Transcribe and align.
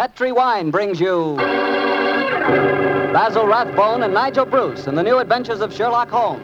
Petri 0.00 0.32
Wine 0.32 0.70
brings 0.70 0.98
you 0.98 1.36
Basil 3.12 3.46
Rathbone 3.46 4.02
and 4.02 4.14
Nigel 4.14 4.46
Bruce 4.46 4.86
in 4.86 4.94
the 4.94 5.02
new 5.02 5.18
adventures 5.18 5.60
of 5.60 5.74
Sherlock 5.74 6.08
Holmes. 6.08 6.40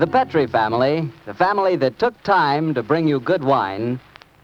The 0.00 0.06
Petri 0.08 0.48
family, 0.48 1.08
the 1.26 1.34
family 1.34 1.76
that 1.76 2.00
took 2.00 2.20
time 2.24 2.74
to 2.74 2.82
bring 2.82 3.06
you 3.06 3.20
good 3.20 3.44
wine, 3.44 4.00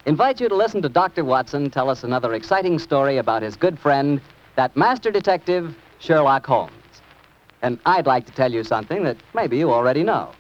invites 0.07 0.41
you 0.41 0.49
to 0.49 0.55
listen 0.55 0.81
to 0.83 0.89
Dr. 0.89 1.25
Watson 1.25 1.69
tell 1.69 1.91
us 1.91 2.05
another 2.05 2.35
exciting 2.35 2.79
story 2.79 3.17
about 3.17 3.43
his 3.43 3.57
good 3.57 3.77
friend, 3.77 4.21
that 4.55 4.77
master 4.77 5.11
detective, 5.11 5.75
Sherlock 5.99 6.47
Holmes. 6.47 6.82
And 7.63 7.79
I'd 7.87 8.07
like 8.07 8.27
to 8.27 8.33
tell 8.33 8.53
you 8.53 8.65
something 8.65 9.05
that 9.05 9.17
maybe 9.35 9.57
you 9.57 9.73
already 9.73 10.03
know. 10.03 10.33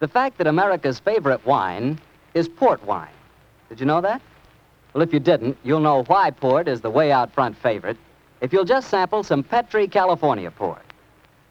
The 0.00 0.08
fact 0.08 0.38
that 0.38 0.46
America's 0.46 0.98
favorite 0.98 1.44
wine 1.44 1.98
is 2.34 2.48
port 2.48 2.84
wine. 2.84 3.08
Did 3.68 3.80
you 3.80 3.86
know 3.86 4.00
that? 4.02 4.22
Well, 4.92 5.02
if 5.02 5.12
you 5.12 5.20
didn't, 5.20 5.56
you'll 5.64 5.80
know 5.80 6.04
why 6.04 6.30
port 6.30 6.68
is 6.68 6.80
the 6.80 6.90
way 6.90 7.10
out 7.10 7.32
front 7.32 7.56
favorite 7.56 7.96
if 8.40 8.52
you'll 8.52 8.64
just 8.64 8.88
sample 8.88 9.22
some 9.22 9.42
Petri 9.42 9.88
California 9.88 10.50
port. 10.50 10.82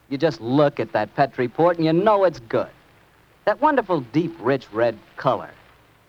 You 0.10 0.18
just 0.18 0.40
look 0.40 0.80
at 0.80 0.94
that 0.94 1.14
Petri 1.16 1.48
port 1.48 1.78
and 1.78 1.86
you 1.86 1.94
know 1.94 2.24
it's 2.24 2.40
good. 2.40 2.70
That 3.46 3.60
wonderful 3.60 4.02
deep, 4.02 4.36
rich 4.40 4.68
red 4.72 4.98
color. 5.18 5.50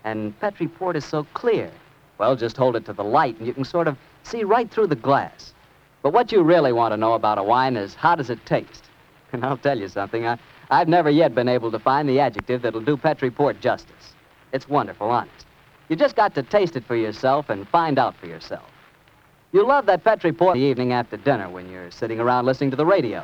And 0.03 0.39
Petri 0.39 0.67
port 0.67 0.95
is 0.95 1.03
so 1.03 1.25
clear. 1.33 1.69
Well, 2.17 2.35
just 2.35 2.55
hold 2.55 2.75
it 2.75 2.85
to 2.85 2.93
the 2.93 3.03
light 3.03 3.37
and 3.37 3.47
you 3.47 3.53
can 3.53 3.65
sort 3.65 3.87
of 3.87 3.97
see 4.23 4.43
right 4.43 4.69
through 4.69 4.87
the 4.87 4.95
glass. 4.95 5.53
But 6.01 6.13
what 6.13 6.31
you 6.31 6.43
really 6.43 6.71
want 6.71 6.93
to 6.93 6.97
know 6.97 7.13
about 7.13 7.37
a 7.37 7.43
wine 7.43 7.75
is 7.75 7.93
how 7.93 8.15
does 8.15 8.29
it 8.29 8.45
taste? 8.45 8.88
And 9.33 9.45
I'll 9.45 9.57
tell 9.57 9.77
you 9.77 9.87
something, 9.87 10.25
I, 10.25 10.39
I've 10.71 10.87
never 10.87 11.09
yet 11.09 11.35
been 11.35 11.47
able 11.47 11.71
to 11.71 11.79
find 11.79 12.09
the 12.09 12.19
adjective 12.19 12.63
that'll 12.63 12.81
do 12.81 12.97
Petri 12.97 13.29
port 13.29 13.61
justice. 13.61 14.13
It's 14.53 14.67
wonderful, 14.67 15.09
honest. 15.09 15.45
You 15.87 15.95
just 15.95 16.15
got 16.15 16.33
to 16.35 16.43
taste 16.43 16.75
it 16.75 16.83
for 16.83 16.95
yourself 16.95 17.49
and 17.49 17.67
find 17.67 17.99
out 17.99 18.15
for 18.15 18.25
yourself. 18.25 18.69
You 19.51 19.65
love 19.65 19.85
that 19.87 20.03
Petri 20.03 20.31
port 20.31 20.55
the 20.55 20.61
evening 20.61 20.93
after 20.93 21.17
dinner 21.17 21.49
when 21.49 21.69
you're 21.69 21.91
sitting 21.91 22.19
around 22.19 22.45
listening 22.45 22.71
to 22.71 22.75
the 22.75 22.85
radio. 22.85 23.23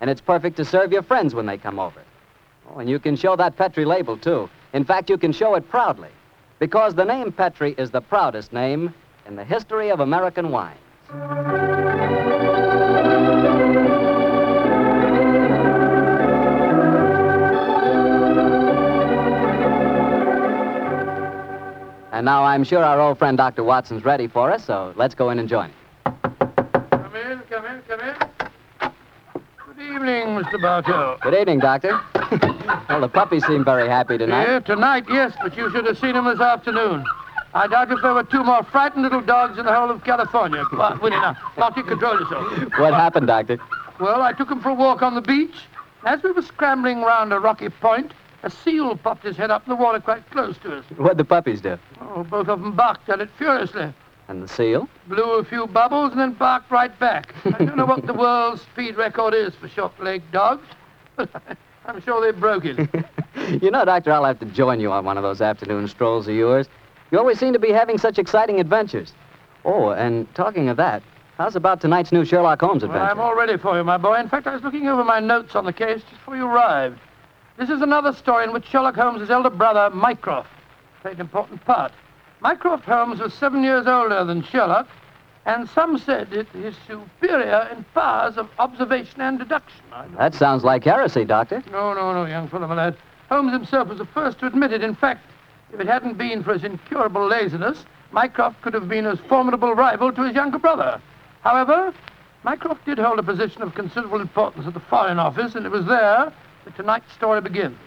And 0.00 0.10
it's 0.10 0.20
perfect 0.20 0.56
to 0.56 0.64
serve 0.64 0.92
your 0.92 1.02
friends 1.02 1.34
when 1.34 1.46
they 1.46 1.58
come 1.58 1.78
over. 1.78 2.02
Oh, 2.70 2.78
and 2.78 2.88
you 2.88 2.98
can 2.98 3.16
show 3.16 3.36
that 3.36 3.56
Petri 3.56 3.84
label, 3.84 4.16
too. 4.16 4.48
In 4.72 4.84
fact, 4.84 5.10
you 5.10 5.18
can 5.18 5.32
show 5.32 5.54
it 5.54 5.68
proudly. 5.68 6.10
Because 6.58 6.94
the 6.94 7.04
name 7.04 7.32
Petri 7.32 7.74
is 7.78 7.90
the 7.90 8.00
proudest 8.00 8.52
name 8.52 8.94
in 9.26 9.36
the 9.36 9.44
history 9.44 9.90
of 9.90 10.00
American 10.00 10.50
wines. 10.50 10.78
And 22.16 22.24
now 22.24 22.44
I'm 22.44 22.64
sure 22.64 22.82
our 22.82 22.98
old 22.98 23.18
friend 23.18 23.36
Dr. 23.36 23.62
Watson's 23.62 24.02
ready 24.02 24.26
for 24.26 24.50
us, 24.50 24.64
so 24.64 24.94
let's 24.96 25.14
go 25.14 25.28
in 25.28 25.38
and 25.38 25.46
join 25.46 25.68
him. 25.68 25.74
Come 26.90 27.14
in, 27.14 27.40
come 27.40 27.66
in, 27.66 27.82
come 27.86 28.00
in. 28.00 28.16
Good 29.66 29.82
evening, 29.82 30.28
Mr. 30.28 30.58
Bartell. 30.62 31.18
Good 31.20 31.34
evening, 31.34 31.58
Doctor. 31.58 32.00
well, 32.88 33.02
the 33.02 33.10
puppies 33.12 33.44
seem 33.46 33.66
very 33.66 33.86
happy 33.86 34.16
tonight. 34.16 34.48
Yeah, 34.48 34.60
tonight, 34.60 35.04
yes, 35.10 35.34
but 35.42 35.54
you 35.58 35.70
should 35.70 35.84
have 35.84 35.98
seen 35.98 36.14
them 36.14 36.24
this 36.24 36.40
afternoon. 36.40 37.04
I 37.52 37.66
doubt 37.66 37.92
if 37.92 38.00
there 38.00 38.14
were 38.14 38.24
two 38.24 38.42
more 38.42 38.62
frightened 38.62 39.02
little 39.02 39.20
dogs 39.20 39.58
in 39.58 39.66
the 39.66 39.74
whole 39.74 39.90
of 39.90 40.02
California. 40.02 40.64
On, 40.72 40.98
Winnie, 41.00 41.16
now. 41.16 41.36
Control 41.70 42.18
yourself. 42.18 42.78
What 42.78 42.94
happened, 42.94 43.26
Doctor? 43.26 43.58
Well, 44.00 44.22
I 44.22 44.32
took 44.32 44.48
them 44.48 44.62
for 44.62 44.70
a 44.70 44.74
walk 44.74 45.02
on 45.02 45.16
the 45.16 45.20
beach. 45.20 45.56
As 46.06 46.22
we 46.22 46.32
were 46.32 46.40
scrambling 46.40 47.02
round 47.02 47.34
a 47.34 47.38
rocky 47.38 47.68
point, 47.68 48.12
a 48.46 48.50
seal 48.50 48.96
popped 48.96 49.24
his 49.24 49.36
head 49.36 49.50
up 49.50 49.66
in 49.66 49.70
the 49.70 49.76
water 49.76 49.98
quite 49.98 50.28
close 50.30 50.56
to 50.58 50.76
us. 50.76 50.84
What'd 50.96 51.18
the 51.18 51.24
puppies 51.24 51.60
do? 51.60 51.76
Oh, 52.00 52.22
both 52.22 52.46
of 52.46 52.60
them 52.60 52.72
barked 52.76 53.08
at 53.08 53.20
it 53.20 53.28
furiously. 53.36 53.92
And 54.28 54.40
the 54.42 54.46
seal? 54.48 54.88
Blew 55.08 55.38
a 55.38 55.44
few 55.44 55.66
bubbles 55.66 56.12
and 56.12 56.20
then 56.20 56.32
barked 56.32 56.70
right 56.70 56.96
back. 57.00 57.34
I 57.44 57.50
don't 57.64 57.76
know 57.76 57.86
what 57.86 58.06
the 58.06 58.14
world's 58.24 58.62
speed 58.62 58.96
record 58.96 59.34
is 59.34 59.54
for 59.56 59.68
short-legged 59.68 60.30
dogs, 60.30 60.64
but 61.16 61.28
I'm 61.86 62.00
sure 62.02 62.20
they 62.20 62.38
broke 62.38 62.64
it. 62.64 62.88
you 63.62 63.70
know, 63.70 63.84
Doctor, 63.84 64.12
I'll 64.12 64.24
have 64.24 64.38
to 64.38 64.46
join 64.46 64.78
you 64.78 64.92
on 64.92 65.04
one 65.04 65.16
of 65.16 65.24
those 65.24 65.40
afternoon 65.40 65.88
strolls 65.88 66.28
of 66.28 66.34
yours. 66.34 66.68
You 67.10 67.18
always 67.18 67.40
seem 67.40 67.52
to 67.52 67.58
be 67.58 67.72
having 67.72 67.98
such 67.98 68.16
exciting 68.18 68.60
adventures. 68.60 69.12
Oh, 69.64 69.90
and 69.90 70.32
talking 70.36 70.68
of 70.68 70.76
that, 70.76 71.02
how's 71.36 71.56
about 71.56 71.80
tonight's 71.80 72.12
new 72.12 72.24
Sherlock 72.24 72.60
Holmes 72.60 72.82
Well, 72.82 72.92
adventure? 72.92 73.10
I'm 73.10 73.20
all 73.20 73.36
ready 73.36 73.56
for 73.56 73.76
you, 73.76 73.82
my 73.82 73.96
boy. 73.96 74.20
In 74.20 74.28
fact, 74.28 74.46
I 74.46 74.54
was 74.54 74.62
looking 74.62 74.86
over 74.86 75.02
my 75.02 75.18
notes 75.18 75.56
on 75.56 75.64
the 75.64 75.72
case 75.72 76.00
just 76.02 76.12
before 76.12 76.36
you 76.36 76.46
arrived. 76.46 77.00
This 77.58 77.70
is 77.70 77.80
another 77.80 78.12
story 78.12 78.44
in 78.44 78.52
which 78.52 78.66
Sherlock 78.66 78.96
Holmes' 78.96 79.30
elder 79.30 79.48
brother, 79.48 79.88
Mycroft, 79.94 80.50
played 81.00 81.14
an 81.14 81.22
important 81.22 81.64
part. 81.64 81.90
Mycroft 82.40 82.84
Holmes 82.84 83.18
was 83.18 83.32
seven 83.32 83.62
years 83.62 83.86
older 83.86 84.24
than 84.24 84.42
Sherlock, 84.42 84.86
and 85.46 85.66
some 85.70 85.96
said 85.96 86.34
it 86.34 86.48
is 86.54 86.76
superior 86.86 87.66
in 87.72 87.82
powers 87.94 88.36
of 88.36 88.50
observation 88.58 89.22
and 89.22 89.38
deduction. 89.38 89.80
That 90.18 90.34
sounds 90.34 90.64
like 90.64 90.84
heresy, 90.84 91.24
Doctor. 91.24 91.62
No, 91.72 91.94
no, 91.94 92.12
no, 92.12 92.26
young 92.26 92.46
fellow, 92.48 92.66
my 92.66 92.74
lad. 92.74 92.96
Holmes 93.30 93.52
himself 93.52 93.88
was 93.88 93.98
the 93.98 94.04
first 94.06 94.38
to 94.40 94.46
admit 94.46 94.72
it. 94.72 94.82
In 94.82 94.94
fact, 94.94 95.24
if 95.72 95.80
it 95.80 95.86
hadn't 95.86 96.18
been 96.18 96.44
for 96.44 96.52
his 96.52 96.62
incurable 96.62 97.26
laziness, 97.26 97.86
Mycroft 98.12 98.60
could 98.60 98.74
have 98.74 98.88
been 98.88 99.06
a 99.06 99.16
formidable 99.16 99.74
rival 99.74 100.12
to 100.12 100.22
his 100.24 100.34
younger 100.34 100.58
brother. 100.58 101.00
However, 101.40 101.94
Mycroft 102.44 102.84
did 102.84 102.98
hold 102.98 103.18
a 103.18 103.22
position 103.22 103.62
of 103.62 103.74
considerable 103.74 104.20
importance 104.20 104.66
at 104.66 104.74
the 104.74 104.80
Foreign 104.80 105.18
Office, 105.18 105.54
and 105.54 105.64
it 105.64 105.72
was 105.72 105.86
there 105.86 106.32
that 106.66 106.76
tonight's 106.76 107.12
story 107.14 107.40
begins. 107.40 107.78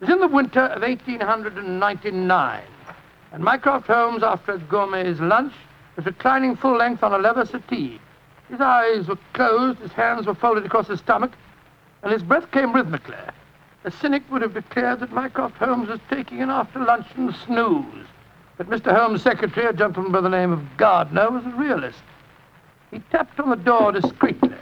It 0.00 0.04
was 0.06 0.10
in 0.10 0.20
the 0.20 0.28
winter 0.28 0.60
of 0.60 0.80
1899, 0.80 2.62
and 3.32 3.44
Mycroft 3.44 3.88
Holmes, 3.88 4.22
after 4.22 4.52
a 4.52 4.58
gourmet's 4.58 5.20
lunch, 5.20 5.52
was 5.96 6.06
reclining 6.06 6.56
full 6.56 6.76
length 6.76 7.02
on 7.02 7.12
a 7.12 7.18
leather 7.18 7.44
settee. 7.44 8.00
His 8.48 8.60
eyes 8.60 9.08
were 9.08 9.18
closed, 9.34 9.80
his 9.80 9.92
hands 9.92 10.26
were 10.26 10.34
folded 10.34 10.64
across 10.64 10.86
his 10.86 11.00
stomach, 11.00 11.32
and 12.02 12.12
his 12.12 12.22
breath 12.22 12.50
came 12.52 12.72
rhythmically. 12.72 13.16
A 13.84 13.90
cynic 13.90 14.22
would 14.30 14.42
have 14.42 14.54
declared 14.54 15.00
that 15.00 15.12
Mycroft 15.12 15.56
Holmes 15.56 15.88
was 15.88 16.00
taking 16.08 16.40
an 16.42 16.50
after-luncheon 16.50 17.34
snooze. 17.44 18.06
But 18.56 18.68
Mr. 18.68 18.96
Holmes' 18.96 19.22
secretary, 19.22 19.66
a 19.66 19.72
gentleman 19.72 20.12
by 20.12 20.20
the 20.20 20.28
name 20.28 20.52
of 20.52 20.76
Gardner, 20.76 21.30
was 21.30 21.44
a 21.44 21.50
realist. 21.50 22.02
He 22.90 23.00
tapped 23.10 23.40
on 23.40 23.50
the 23.50 23.56
door 23.56 23.90
discreetly. 23.90 24.56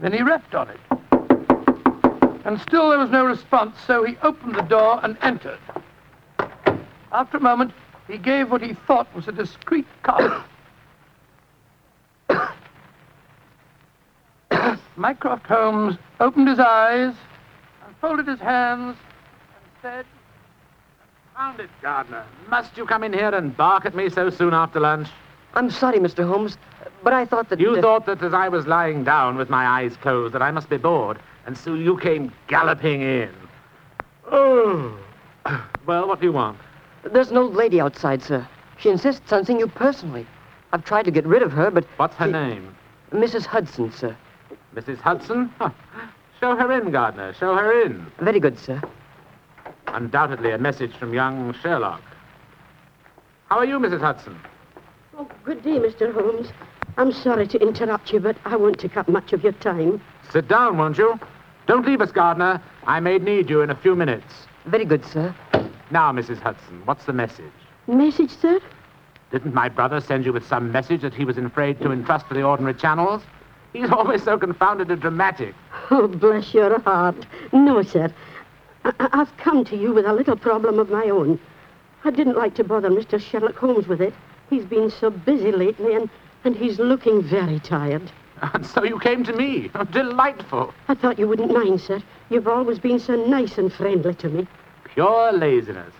Then 0.00 0.12
he 0.12 0.22
rapped 0.22 0.54
on 0.54 0.68
it. 0.68 0.80
And 2.44 2.60
still 2.60 2.90
there 2.90 2.98
was 2.98 3.10
no 3.10 3.24
response, 3.24 3.76
so 3.86 4.04
he 4.04 4.16
opened 4.22 4.56
the 4.56 4.62
door 4.62 5.00
and 5.02 5.16
entered. 5.22 5.58
After 7.12 7.36
a 7.36 7.40
moment, 7.40 7.72
he 8.08 8.18
gave 8.18 8.50
what 8.50 8.62
he 8.62 8.74
thought 8.74 9.14
was 9.14 9.28
a 9.28 9.32
discreet 9.32 9.86
cough. 10.02 10.44
Mycroft 14.96 15.46
Holmes 15.46 15.96
opened 16.18 16.48
his 16.48 16.58
eyes 16.58 17.14
and 17.86 17.96
folded 18.00 18.26
his 18.26 18.40
hands 18.40 18.96
and 18.96 19.64
said, 19.80 20.06
Found 21.36 21.60
it, 21.60 21.70
Gardner. 21.80 22.24
Must 22.48 22.76
you 22.76 22.86
come 22.86 23.04
in 23.04 23.12
here 23.12 23.34
and 23.34 23.56
bark 23.56 23.86
at 23.86 23.94
me 23.94 24.08
so 24.10 24.30
soon 24.30 24.52
after 24.52 24.80
lunch? 24.80 25.08
I'm 25.54 25.70
sorry, 25.70 25.98
Mr. 25.98 26.26
Holmes, 26.26 26.56
but 27.02 27.12
I 27.12 27.24
thought 27.24 27.50
that. 27.50 27.60
You 27.60 27.80
thought 27.80 28.06
that 28.06 28.22
as 28.22 28.34
I 28.34 28.48
was 28.48 28.66
lying 28.66 29.04
down 29.04 29.36
with 29.36 29.48
my 29.50 29.66
eyes 29.66 29.96
closed 29.98 30.34
that 30.34 30.42
I 30.42 30.50
must 30.50 30.68
be 30.68 30.76
bored, 30.76 31.18
and 31.46 31.56
so 31.56 31.74
you 31.74 31.98
came 31.98 32.32
galloping 32.48 33.02
in. 33.02 33.30
Oh. 34.30 34.98
Well, 35.84 36.06
what 36.06 36.20
do 36.20 36.26
you 36.26 36.32
want? 36.32 36.58
There's 37.12 37.32
an 37.32 37.36
old 37.36 37.54
lady 37.56 37.80
outside, 37.80 38.22
sir. 38.22 38.46
She 38.78 38.88
insists 38.88 39.32
on 39.32 39.44
seeing 39.44 39.58
you 39.58 39.66
personally. 39.66 40.24
I've 40.72 40.84
tried 40.84 41.02
to 41.06 41.10
get 41.10 41.26
rid 41.26 41.42
of 41.42 41.50
her, 41.50 41.72
but. 41.72 41.84
What's 41.96 42.14
her 42.16 42.26
she- 42.26 42.32
name? 42.32 42.76
Mrs. 43.12 43.44
Hudson, 43.46 43.90
sir. 43.90 44.16
Mrs. 44.76 44.98
Hudson? 44.98 45.52
Huh. 45.58 45.70
Show 46.38 46.54
her 46.56 46.70
in, 46.70 46.92
Gardner. 46.92 47.34
Show 47.34 47.56
her 47.56 47.82
in. 47.82 48.06
Very 48.20 48.38
good, 48.38 48.56
sir. 48.58 48.80
Undoubtedly 49.88 50.52
a 50.52 50.58
message 50.58 50.94
from 50.96 51.12
young 51.12 51.52
Sherlock. 51.60 52.00
How 53.48 53.58
are 53.58 53.64
you, 53.66 53.78
Mrs. 53.80 54.00
Hudson? 54.00 54.38
Oh, 55.18 55.28
good 55.44 55.62
day, 55.62 55.78
Mr. 55.78 56.14
Holmes. 56.14 56.48
I'm 56.96 57.12
sorry 57.12 57.46
to 57.48 57.58
interrupt 57.58 58.12
you, 58.12 58.20
but 58.20 58.36
I 58.44 58.56
won't 58.56 58.78
take 58.78 58.96
up 58.96 59.08
much 59.08 59.32
of 59.32 59.42
your 59.42 59.52
time. 59.52 60.00
Sit 60.30 60.48
down, 60.48 60.78
won't 60.78 60.96
you? 60.96 61.18
Don't 61.66 61.86
leave 61.86 62.00
us, 62.00 62.10
Gardner. 62.12 62.60
I 62.86 63.00
may 63.00 63.18
need 63.18 63.48
you 63.48 63.62
in 63.62 63.70
a 63.70 63.74
few 63.76 63.94
minutes. 63.94 64.32
Very 64.66 64.84
good, 64.84 65.04
sir. 65.06 65.34
Now, 65.90 66.12
Mrs. 66.12 66.38
Hudson, 66.40 66.82
what's 66.84 67.04
the 67.04 67.12
message? 67.12 67.52
Message, 67.86 68.30
sir? 68.30 68.60
Didn't 69.30 69.54
my 69.54 69.68
brother 69.68 70.00
send 70.00 70.24
you 70.24 70.32
with 70.32 70.46
some 70.46 70.70
message 70.72 71.02
that 71.02 71.14
he 71.14 71.24
was 71.24 71.38
afraid 71.38 71.80
to 71.80 71.92
entrust 71.92 72.28
to 72.28 72.34
the 72.34 72.42
ordinary 72.42 72.74
channels? 72.74 73.22
He's 73.72 73.90
always 73.92 74.22
so 74.22 74.38
confoundedly 74.38 74.96
dramatic. 74.96 75.54
Oh, 75.90 76.06
bless 76.08 76.52
your 76.52 76.80
heart. 76.80 77.26
No, 77.52 77.82
sir. 77.82 78.12
I- 78.84 78.92
I- 79.00 79.08
I've 79.20 79.36
come 79.36 79.64
to 79.66 79.76
you 79.76 79.92
with 79.92 80.06
a 80.06 80.12
little 80.12 80.36
problem 80.36 80.78
of 80.78 80.90
my 80.90 81.04
own. 81.04 81.38
I 82.04 82.10
didn't 82.10 82.36
like 82.36 82.54
to 82.56 82.64
bother 82.64 82.90
Mr. 82.90 83.20
Sherlock 83.20 83.54
Holmes 83.56 83.86
with 83.86 84.00
it. 84.00 84.12
He's 84.50 84.64
been 84.64 84.90
so 84.90 85.08
busy 85.10 85.52
lately, 85.52 85.94
and, 85.94 86.10
and 86.44 86.56
he's 86.56 86.78
looking 86.78 87.22
very 87.22 87.60
tired. 87.60 88.10
And 88.42 88.66
so 88.74 88.84
you 88.84 88.98
came 88.98 89.24
to 89.24 89.32
me. 89.32 89.70
Delightful. 89.92 90.74
I 90.88 90.94
thought 90.94 91.18
you 91.18 91.28
wouldn't 91.28 91.52
mind, 91.52 91.80
sir. 91.80 92.02
You've 92.28 92.48
always 92.48 92.78
been 92.78 92.98
so 92.98 93.14
nice 93.14 93.56
and 93.56 93.72
friendly 93.72 94.14
to 94.16 94.28
me. 94.28 94.48
Pure 94.84 95.32
laziness. 95.32 95.92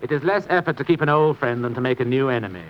It 0.00 0.12
is 0.12 0.22
less 0.22 0.46
effort 0.48 0.76
to 0.76 0.84
keep 0.84 1.00
an 1.00 1.08
old 1.08 1.38
friend 1.38 1.64
than 1.64 1.74
to 1.74 1.80
make 1.80 2.00
a 2.00 2.04
new 2.04 2.28
enemy. 2.28 2.64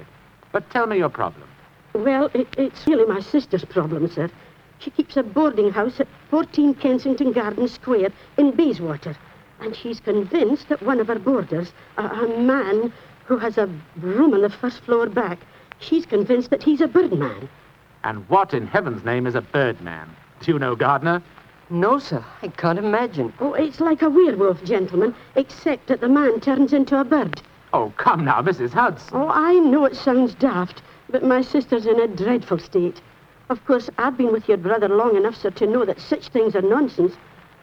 But 0.52 0.68
tell 0.70 0.86
me 0.86 0.96
your 0.96 1.08
problem. 1.08 1.48
Well, 1.92 2.30
it, 2.34 2.48
it's 2.56 2.86
really 2.86 3.06
my 3.06 3.20
sister's 3.20 3.64
problem, 3.64 4.08
sir. 4.08 4.30
She 4.78 4.90
keeps 4.90 5.16
a 5.16 5.22
boarding 5.22 5.70
house 5.70 6.00
at 6.00 6.08
14 6.30 6.74
Kensington 6.74 7.32
Garden 7.32 7.68
Square 7.68 8.10
in 8.38 8.52
Bayswater. 8.52 9.16
And 9.60 9.76
she's 9.76 10.00
convinced 10.00 10.68
that 10.68 10.82
one 10.82 11.00
of 11.00 11.08
her 11.08 11.18
boarders, 11.18 11.72
a, 11.98 12.04
a 12.04 12.38
man 12.38 12.92
who 13.26 13.36
has 13.38 13.58
a 13.58 13.68
room 14.00 14.32
on 14.34 14.42
the 14.42 14.50
first 14.50 14.80
floor 14.80 15.08
back, 15.08 15.38
she's 15.78 16.06
convinced 16.06 16.50
that 16.50 16.62
he's 16.62 16.80
a 16.80 16.88
birdman. 16.88 17.48
And 18.02 18.28
what 18.28 18.54
in 18.54 18.66
heaven's 18.66 19.04
name 19.04 19.26
is 19.26 19.34
a 19.34 19.40
birdman? 19.42 20.08
Do 20.40 20.52
you 20.52 20.58
know, 20.58 20.74
Gardner? 20.74 21.22
No, 21.68 21.98
sir. 21.98 22.24
I 22.42 22.48
can't 22.48 22.78
imagine. 22.78 23.32
Oh, 23.40 23.54
it's 23.54 23.78
like 23.78 24.02
a 24.02 24.10
werewolf, 24.10 24.64
gentlemen, 24.64 25.14
except 25.36 25.86
that 25.88 26.00
the 26.00 26.08
man 26.08 26.40
turns 26.40 26.72
into 26.72 26.98
a 26.98 27.04
bird. 27.04 27.40
Oh, 27.72 27.92
come 27.96 28.24
now, 28.24 28.42
Mrs. 28.42 28.72
Hudson. 28.72 29.10
Oh, 29.12 29.28
I 29.28 29.54
know 29.54 29.84
it 29.84 29.94
sounds 29.96 30.34
daft, 30.34 30.82
but 31.10 31.22
my 31.22 31.42
sister's 31.42 31.86
in 31.86 32.00
a 32.00 32.08
dreadful 32.08 32.58
state. 32.58 33.00
Of 33.50 33.64
course, 33.66 33.90
I've 33.98 34.16
been 34.16 34.32
with 34.32 34.48
your 34.48 34.56
brother 34.56 34.88
long 34.88 35.16
enough, 35.16 35.36
sir, 35.36 35.50
to 35.50 35.66
know 35.66 35.84
that 35.84 36.00
such 36.00 36.28
things 36.28 36.56
are 36.56 36.62
nonsense. 36.62 37.14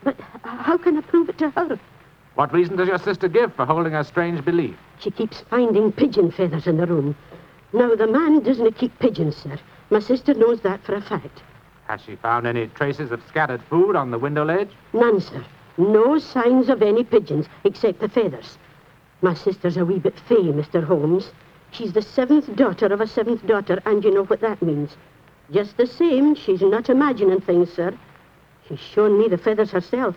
But 0.04 0.18
how 0.44 0.78
can 0.78 0.96
I 0.96 1.00
prove 1.00 1.28
it 1.28 1.38
to 1.38 1.50
her? 1.50 1.78
What 2.36 2.52
reason 2.52 2.76
does 2.76 2.88
your 2.88 2.98
sister 2.98 3.28
give 3.28 3.54
for 3.54 3.66
holding 3.66 3.94
a 3.94 4.04
strange 4.04 4.44
belief? 4.44 4.76
She 5.00 5.10
keeps 5.10 5.40
finding 5.50 5.92
pigeon 5.92 6.30
feathers 6.30 6.66
in 6.66 6.76
the 6.76 6.86
room. 6.86 7.16
Now, 7.72 7.94
the 7.94 8.06
man 8.06 8.40
doesn't 8.40 8.78
keep 8.78 8.96
pigeons, 9.00 9.36
sir. 9.36 9.58
My 9.90 10.00
sister 10.00 10.34
knows 10.34 10.60
that 10.60 10.82
for 10.84 10.94
a 10.94 11.00
fact. 11.00 11.42
Has 11.86 12.02
she 12.02 12.16
found 12.16 12.46
any 12.46 12.66
traces 12.68 13.10
of 13.10 13.22
scattered 13.28 13.62
food 13.62 13.96
on 13.96 14.10
the 14.10 14.18
window 14.18 14.44
ledge? 14.44 14.70
None, 14.92 15.20
sir. 15.20 15.44
No 15.78 16.18
signs 16.18 16.68
of 16.68 16.82
any 16.82 17.04
pigeons, 17.04 17.46
except 17.64 18.00
the 18.00 18.08
feathers. 18.08 18.58
My 19.22 19.32
sister's 19.34 19.76
a 19.76 19.84
wee 19.84 19.98
bit 19.98 20.18
fey, 20.20 20.52
Mr. 20.52 20.84
Holmes. 20.84 21.30
She's 21.70 21.92
the 21.92 22.02
seventh 22.02 22.54
daughter 22.56 22.86
of 22.86 23.00
a 23.00 23.06
seventh 23.06 23.46
daughter, 23.46 23.80
and 23.86 24.04
you 24.04 24.12
know 24.12 24.24
what 24.24 24.40
that 24.40 24.60
means. 24.60 24.96
Just 25.50 25.76
the 25.76 25.86
same, 25.86 26.34
she's 26.34 26.60
not 26.60 26.90
imagining 26.90 27.40
things, 27.40 27.72
sir. 27.72 27.96
She's 28.68 28.80
shown 28.80 29.18
me 29.18 29.28
the 29.28 29.38
feathers 29.38 29.70
herself. 29.70 30.14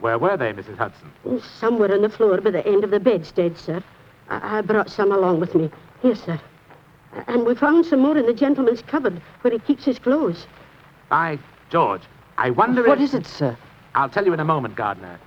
Where 0.00 0.18
were 0.18 0.36
they, 0.36 0.52
Mrs. 0.52 0.76
Hudson? 0.76 1.10
Oh, 1.24 1.38
Somewhere 1.38 1.92
on 1.94 2.02
the 2.02 2.10
floor 2.10 2.40
by 2.40 2.50
the 2.50 2.66
end 2.66 2.84
of 2.84 2.90
the 2.90 3.00
bedstead, 3.00 3.56
sir. 3.56 3.82
I, 4.28 4.58
I 4.58 4.60
brought 4.60 4.90
some 4.90 5.12
along 5.12 5.40
with 5.40 5.54
me. 5.54 5.70
Here, 6.02 6.14
sir. 6.16 6.38
A- 7.16 7.30
And 7.30 7.44
we 7.46 7.54
found 7.54 7.86
some 7.86 8.00
more 8.00 8.16
in 8.16 8.26
the 8.26 8.34
gentleman's 8.34 8.82
cupboard 8.82 9.20
where 9.42 9.52
he 9.52 9.58
keeps 9.58 9.84
his 9.84 9.98
clothes. 9.98 10.46
By 11.08 11.38
George, 11.70 12.02
I 12.38 12.50
wonder 12.50 12.86
What 12.86 12.98
if... 12.98 13.04
is 13.04 13.14
it, 13.14 13.26
sir? 13.26 13.56
I'll 13.94 14.08
tell 14.08 14.24
you 14.26 14.32
in 14.32 14.40
a 14.40 14.44
moment, 14.44 14.74
Gardner. 14.76 15.18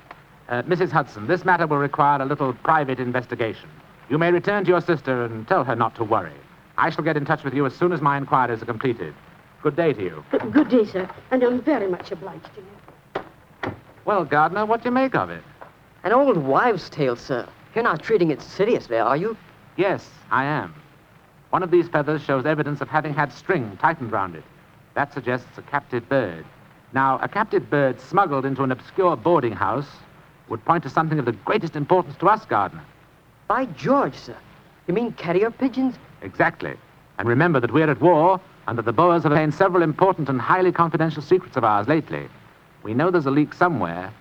Uh, 0.50 0.62
Mrs. 0.64 0.92
Hudson, 0.92 1.28
this 1.28 1.44
matter 1.46 1.68
will 1.68 1.78
require 1.78 2.22
a 2.22 2.26
little 2.26 2.54
private 2.54 3.00
investigation. 3.00 3.70
You 4.10 4.18
may 4.18 4.32
return 4.32 4.64
to 4.64 4.70
your 4.70 4.82
sister 4.82 5.26
and 5.26 5.48
tell 5.48 5.64
her 5.64 5.76
not 5.76 5.96
to 5.96 6.04
worry. 6.04 6.32
I 6.78 6.90
shall 6.90 7.04
get 7.04 7.18
in 7.18 7.26
touch 7.26 7.44
with 7.44 7.54
you 7.54 7.66
as 7.66 7.76
soon 7.76 7.92
as 7.92 8.02
my 8.02 8.18
inquiries 8.18 8.62
are 8.62 8.66
completed. 8.66 9.14
Good 9.64 9.76
day 9.76 9.92
to 9.94 10.02
you. 10.02 10.24
Good 10.52 10.70
day, 10.70 10.86
sir, 10.86 11.10
and 11.32 11.44
I'm 11.44 11.62
very 11.62 11.88
much 11.88 12.12
obliged 12.12 12.46
to 12.56 12.62
you. 12.62 13.24
Well, 14.06 14.24
Gardner, 14.24 14.66
what 14.66 14.84
do 14.84 14.90
you 14.90 14.94
make 14.94 15.16
of 15.16 15.30
it? 15.30 15.44
An 16.04 16.14
old 16.14 16.38
wives' 16.38 16.90
tale, 16.90 17.16
sir. 17.18 17.46
You're 17.76 17.84
not 17.84 18.02
treating 18.02 18.32
it 18.32 18.42
seriously, 18.42 18.98
are 18.98 19.18
you? 19.18 19.36
Yes, 19.76 20.10
I 20.32 20.46
am. 20.46 20.74
One 21.50 21.64
of 21.64 21.72
these 21.72 21.88
feathers 21.88 22.22
shows 22.22 22.46
evidence 22.46 22.82
of 22.82 22.90
having 22.90 23.14
had 23.14 23.32
string 23.32 23.78
tightened 23.82 24.12
round 24.12 24.36
it. 24.36 24.44
That 24.96 25.14
suggests 25.14 25.58
a 25.58 25.62
captive 25.62 26.08
bird. 26.10 26.46
Now, 26.94 27.20
a 27.22 27.28
captive 27.28 27.70
bird 27.70 28.00
smuggled 28.02 28.46
into 28.46 28.64
an 28.64 28.72
obscure 28.72 29.16
boarding 29.16 29.54
house 29.54 29.90
would 30.50 30.64
point 30.66 30.84
to 30.84 30.90
something 30.90 31.20
of 31.20 31.26
the 31.26 31.32
greatest 31.34 31.76
importance 31.76 32.16
to 32.18 32.28
us, 32.28 32.46
Gardner. 32.46 32.84
By 33.48 33.66
George, 33.66 34.16
sir. 34.16 34.36
You 34.88 34.94
mean 34.94 35.12
carrier 35.14 35.52
pigeons? 35.52 35.96
Exactly. 36.22 36.76
And 37.18 37.28
remember 37.28 37.60
that 37.60 37.72
we're 37.72 37.90
at 37.90 38.02
war 38.02 38.40
and 38.68 38.78
that 38.78 38.86
the 38.86 38.94
Boers 38.94 39.24
have 39.24 39.32
obtained 39.32 39.54
several 39.54 39.84
important 39.84 40.30
and 40.30 40.40
highly 40.40 40.72
confidential 40.72 41.22
secrets 41.22 41.58
of 41.58 41.64
ours 41.64 41.88
lately. 41.88 42.28
We 42.84 42.94
know 42.94 43.12
there's 43.12 43.26
a 43.26 43.32
leak 43.32 43.54
somewhere. 43.54 44.14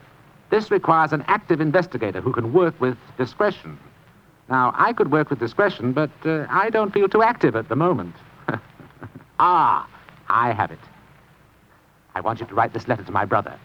This 0.51 0.71
requires 0.71 1.13
an 1.13 1.25
active 1.27 1.61
investigator 1.61 2.21
who 2.21 2.33
can 2.33 2.53
work 2.53 2.81
with 2.81 2.97
discretion. 3.19 3.79
Now, 4.49 4.73
I 4.77 4.93
could 4.93 5.11
work 5.11 5.31
with 5.31 5.39
discretion, 5.41 5.93
but 5.93 6.11
uh, 6.25 6.47
I 6.49 6.71
don't 6.71 6.93
feel 6.93 7.09
too 7.09 7.23
active 7.23 7.57
at 7.57 7.69
the 7.69 7.77
moment. 7.77 8.15
ah, 9.39 9.89
I 10.29 10.53
have 10.53 10.71
it. 10.71 10.79
I 12.15 12.21
want 12.21 12.41
you 12.41 12.47
to 12.47 12.55
write 12.55 12.73
this 12.73 12.89
letter 12.89 13.03
to 13.03 13.13
my 13.13 13.25
brother. 13.25 13.59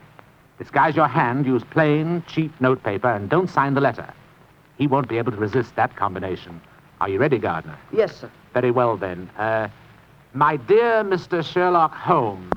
Disguise 0.57 0.95
your 0.95 1.07
hand, 1.07 1.45
use 1.45 1.63
plain, 1.63 2.23
cheap 2.27 2.51
notepaper, 2.59 3.09
and 3.09 3.29
don't 3.29 3.49
sign 3.49 3.73
the 3.73 3.81
letter. 3.81 4.11
He 4.77 4.87
won't 4.87 5.07
be 5.07 5.17
able 5.17 5.31
to 5.31 5.37
resist 5.37 5.75
that 5.75 5.95
combination. 5.95 6.59
Are 6.99 7.09
you 7.09 7.19
ready, 7.19 7.37
Gardner? 7.37 7.77
Yes, 7.91 8.15
sir. 8.21 8.31
Very 8.53 8.71
well, 8.71 8.97
then. 8.97 9.29
Uh, 9.37 9.69
my 10.33 10.57
dear 10.57 11.03
Mr. 11.03 11.43
Sherlock 11.43 11.93
Holmes, 11.93 12.51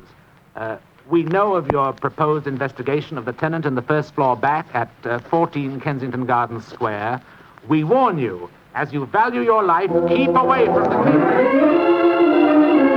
uh, 0.57 0.77
we 1.09 1.23
know 1.23 1.55
of 1.55 1.71
your 1.71 1.93
proposed 1.93 2.47
investigation 2.47 3.19
of 3.19 3.25
the 3.25 3.33
tenant 3.33 3.67
in 3.67 3.75
the 3.75 3.83
first 3.83 4.15
floor 4.15 4.37
back 4.37 4.67
at 4.75 4.91
uh, 5.05 5.19
14 5.19 5.81
Kensington 5.81 6.25
Gardens 6.25 6.67
Square. 6.67 7.21
We 7.69 7.83
warn 7.85 8.19
you, 8.19 8.51
as 8.75 8.93
you 8.93 9.07
value 9.07 9.41
your 9.43 9.63
life, 9.63 9.91
keep 10.09 10.31
away 10.31 10.67
from 10.67 10.83
the. 10.85 10.91
Case. 11.31 12.95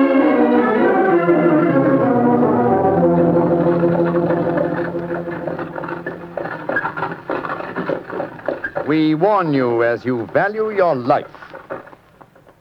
We 8.88 9.16
warn 9.16 9.54
you, 9.54 9.84
as 9.84 10.06
you 10.06 10.26
value 10.28 10.70
your 10.72 10.96
life, 10.96 11.28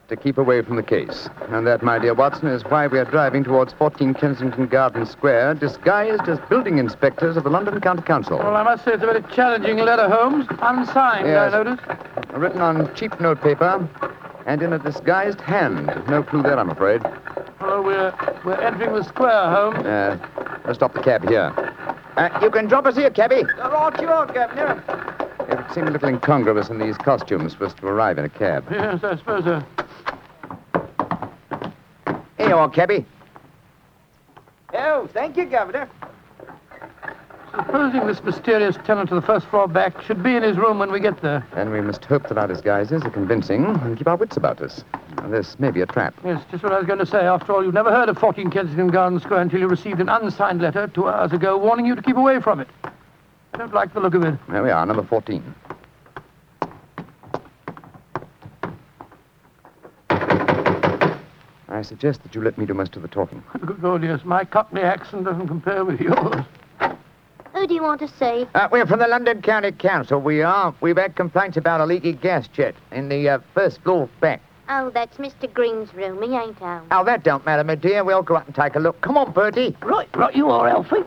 to 0.08 0.16
keep 0.16 0.38
away 0.38 0.60
from 0.62 0.74
the 0.76 0.82
case. 0.82 1.28
And 1.50 1.64
that, 1.68 1.82
my 1.84 1.98
dear 2.00 2.14
Watson, 2.14 2.48
is 2.48 2.64
why 2.64 2.88
we 2.88 2.98
are 2.98 3.04
driving 3.04 3.44
towards 3.44 3.72
14 3.74 4.14
Kensington 4.14 4.66
Garden 4.66 5.06
Square, 5.06 5.54
disguised 5.54 6.28
as 6.28 6.38
building 6.48 6.78
inspectors 6.78 7.36
of 7.36 7.44
the 7.44 7.50
London 7.50 7.80
County 7.80 8.02
Council. 8.02 8.38
Well, 8.38 8.56
I 8.56 8.64
must 8.64 8.84
say 8.84 8.92
it's 8.94 9.02
a 9.04 9.06
very 9.06 9.22
challenging 9.34 9.78
letter, 9.78 10.08
Holmes. 10.08 10.46
Unsigned, 10.60 11.26
Yes. 11.26 11.52
I 11.54 11.62
notice. 11.62 11.80
Written 12.36 12.60
on 12.60 12.94
cheap 12.94 13.18
notepaper 13.18 13.88
and 14.44 14.60
in 14.60 14.74
a 14.74 14.78
disguised 14.78 15.40
hand. 15.40 15.86
No 16.06 16.22
clue 16.22 16.42
there, 16.42 16.58
I'm 16.58 16.68
afraid. 16.68 17.02
Well, 17.60 17.82
we're, 17.82 18.14
we're 18.44 18.60
entering 18.60 18.92
the 18.94 19.04
square, 19.04 19.50
Holmes. 19.50 19.78
Uh, 19.86 20.18
let's 20.66 20.78
stop 20.78 20.92
the 20.92 21.00
cab 21.00 21.26
here. 21.26 21.50
Uh, 22.16 22.38
you 22.42 22.50
can 22.50 22.66
drop 22.66 22.84
us 22.84 22.94
here, 22.96 23.10
cabby. 23.10 23.42
Right 23.56 24.00
you 24.00 24.08
are, 24.08 24.26
Governor. 24.26 24.84
It 25.48 25.56
would 25.56 25.72
seem 25.72 25.88
a 25.88 25.90
little 25.90 26.08
incongruous 26.08 26.68
in 26.68 26.78
these 26.78 26.98
costumes 26.98 27.54
for 27.54 27.64
us 27.66 27.74
to 27.74 27.86
arrive 27.86 28.18
in 28.18 28.26
a 28.26 28.28
cab. 28.28 28.66
Yes, 28.70 29.02
I 29.02 29.16
suppose 29.16 29.44
so. 29.44 29.62
Here 32.36 32.48
you 32.48 32.56
are, 32.56 32.68
cabby. 32.68 33.06
Oh, 34.74 35.08
thank 35.14 35.38
you, 35.38 35.46
Governor. 35.46 35.88
Supposing 37.56 38.06
this 38.06 38.22
mysterious 38.22 38.76
tenant 38.84 39.10
of 39.10 39.20
the 39.20 39.26
first 39.26 39.46
floor 39.46 39.66
back 39.66 40.02
should 40.02 40.22
be 40.22 40.36
in 40.36 40.42
his 40.42 40.58
room 40.58 40.78
when 40.78 40.92
we 40.92 41.00
get 41.00 41.22
there. 41.22 41.46
Then 41.54 41.70
we 41.70 41.80
must 41.80 42.04
hope 42.04 42.28
that 42.28 42.36
our 42.36 42.46
disguises 42.46 43.02
are 43.02 43.10
convincing 43.10 43.64
and 43.64 43.96
keep 43.96 44.06
our 44.06 44.16
wits 44.16 44.36
about 44.36 44.60
us. 44.60 44.84
Now, 45.16 45.28
this 45.28 45.58
may 45.58 45.70
be 45.70 45.80
a 45.80 45.86
trap. 45.86 46.14
Yes, 46.22 46.42
just 46.50 46.62
what 46.62 46.72
I 46.72 46.78
was 46.78 46.86
going 46.86 46.98
to 46.98 47.06
say. 47.06 47.20
After 47.20 47.54
all, 47.54 47.64
you've 47.64 47.72
never 47.72 47.90
heard 47.90 48.10
of 48.10 48.18
14 48.18 48.50
Kensington 48.50 48.88
Garden 48.88 49.18
Square 49.20 49.40
until 49.40 49.58
you 49.58 49.68
received 49.68 50.00
an 50.00 50.10
unsigned 50.10 50.60
letter 50.60 50.86
two 50.88 51.08
hours 51.08 51.32
ago 51.32 51.56
warning 51.56 51.86
you 51.86 51.94
to 51.94 52.02
keep 52.02 52.16
away 52.16 52.42
from 52.42 52.60
it. 52.60 52.68
I 53.54 53.58
don't 53.58 53.72
like 53.72 53.94
the 53.94 54.00
look 54.00 54.14
of 54.14 54.22
it. 54.22 54.38
There 54.50 54.62
we 54.62 54.70
are, 54.70 54.84
number 54.84 55.02
14. 55.02 55.42
I 61.68 61.82
suggest 61.82 62.22
that 62.22 62.34
you 62.34 62.42
let 62.42 62.58
me 62.58 62.66
do 62.66 62.74
most 62.74 62.96
of 62.96 63.02
the 63.02 63.08
talking. 63.08 63.42
Good 63.64 63.80
God, 63.80 64.04
yes. 64.04 64.20
My 64.24 64.44
Cockney 64.44 64.82
accent 64.82 65.24
doesn't 65.24 65.48
compare 65.48 65.86
with 65.86 66.00
yours. 66.00 66.44
Who 67.76 67.80
do 67.80 67.84
you 67.84 67.88
want 67.88 68.00
to 68.00 68.08
see? 68.08 68.48
Uh, 68.54 68.68
we're 68.72 68.86
from 68.86 69.00
the 69.00 69.06
London 69.06 69.42
County 69.42 69.70
Council. 69.70 70.18
We 70.18 70.40
are. 70.40 70.74
We've 70.80 70.96
had 70.96 71.14
complaints 71.14 71.58
about 71.58 71.82
a 71.82 71.84
leaky 71.84 72.14
gas 72.14 72.48
jet 72.48 72.74
in 72.90 73.10
the 73.10 73.28
uh, 73.28 73.38
first 73.52 73.82
floor 73.82 74.08
back. 74.18 74.40
Oh, 74.70 74.88
that's 74.88 75.18
Mr. 75.18 75.52
Green's 75.52 75.92
room. 75.92 76.22
He 76.22 76.34
ain't 76.34 76.56
home. 76.56 76.86
Oh, 76.90 77.04
that 77.04 77.22
don't 77.22 77.44
matter, 77.44 77.64
my 77.64 77.74
dear. 77.74 78.02
We'll 78.02 78.22
go 78.22 78.36
out 78.36 78.46
and 78.46 78.54
take 78.54 78.76
a 78.76 78.78
look. 78.78 78.98
Come 79.02 79.18
on, 79.18 79.30
Bertie. 79.30 79.76
Right, 79.82 80.08
right, 80.16 80.34
you 80.34 80.48
are, 80.48 80.66
Elfie. 80.66 81.04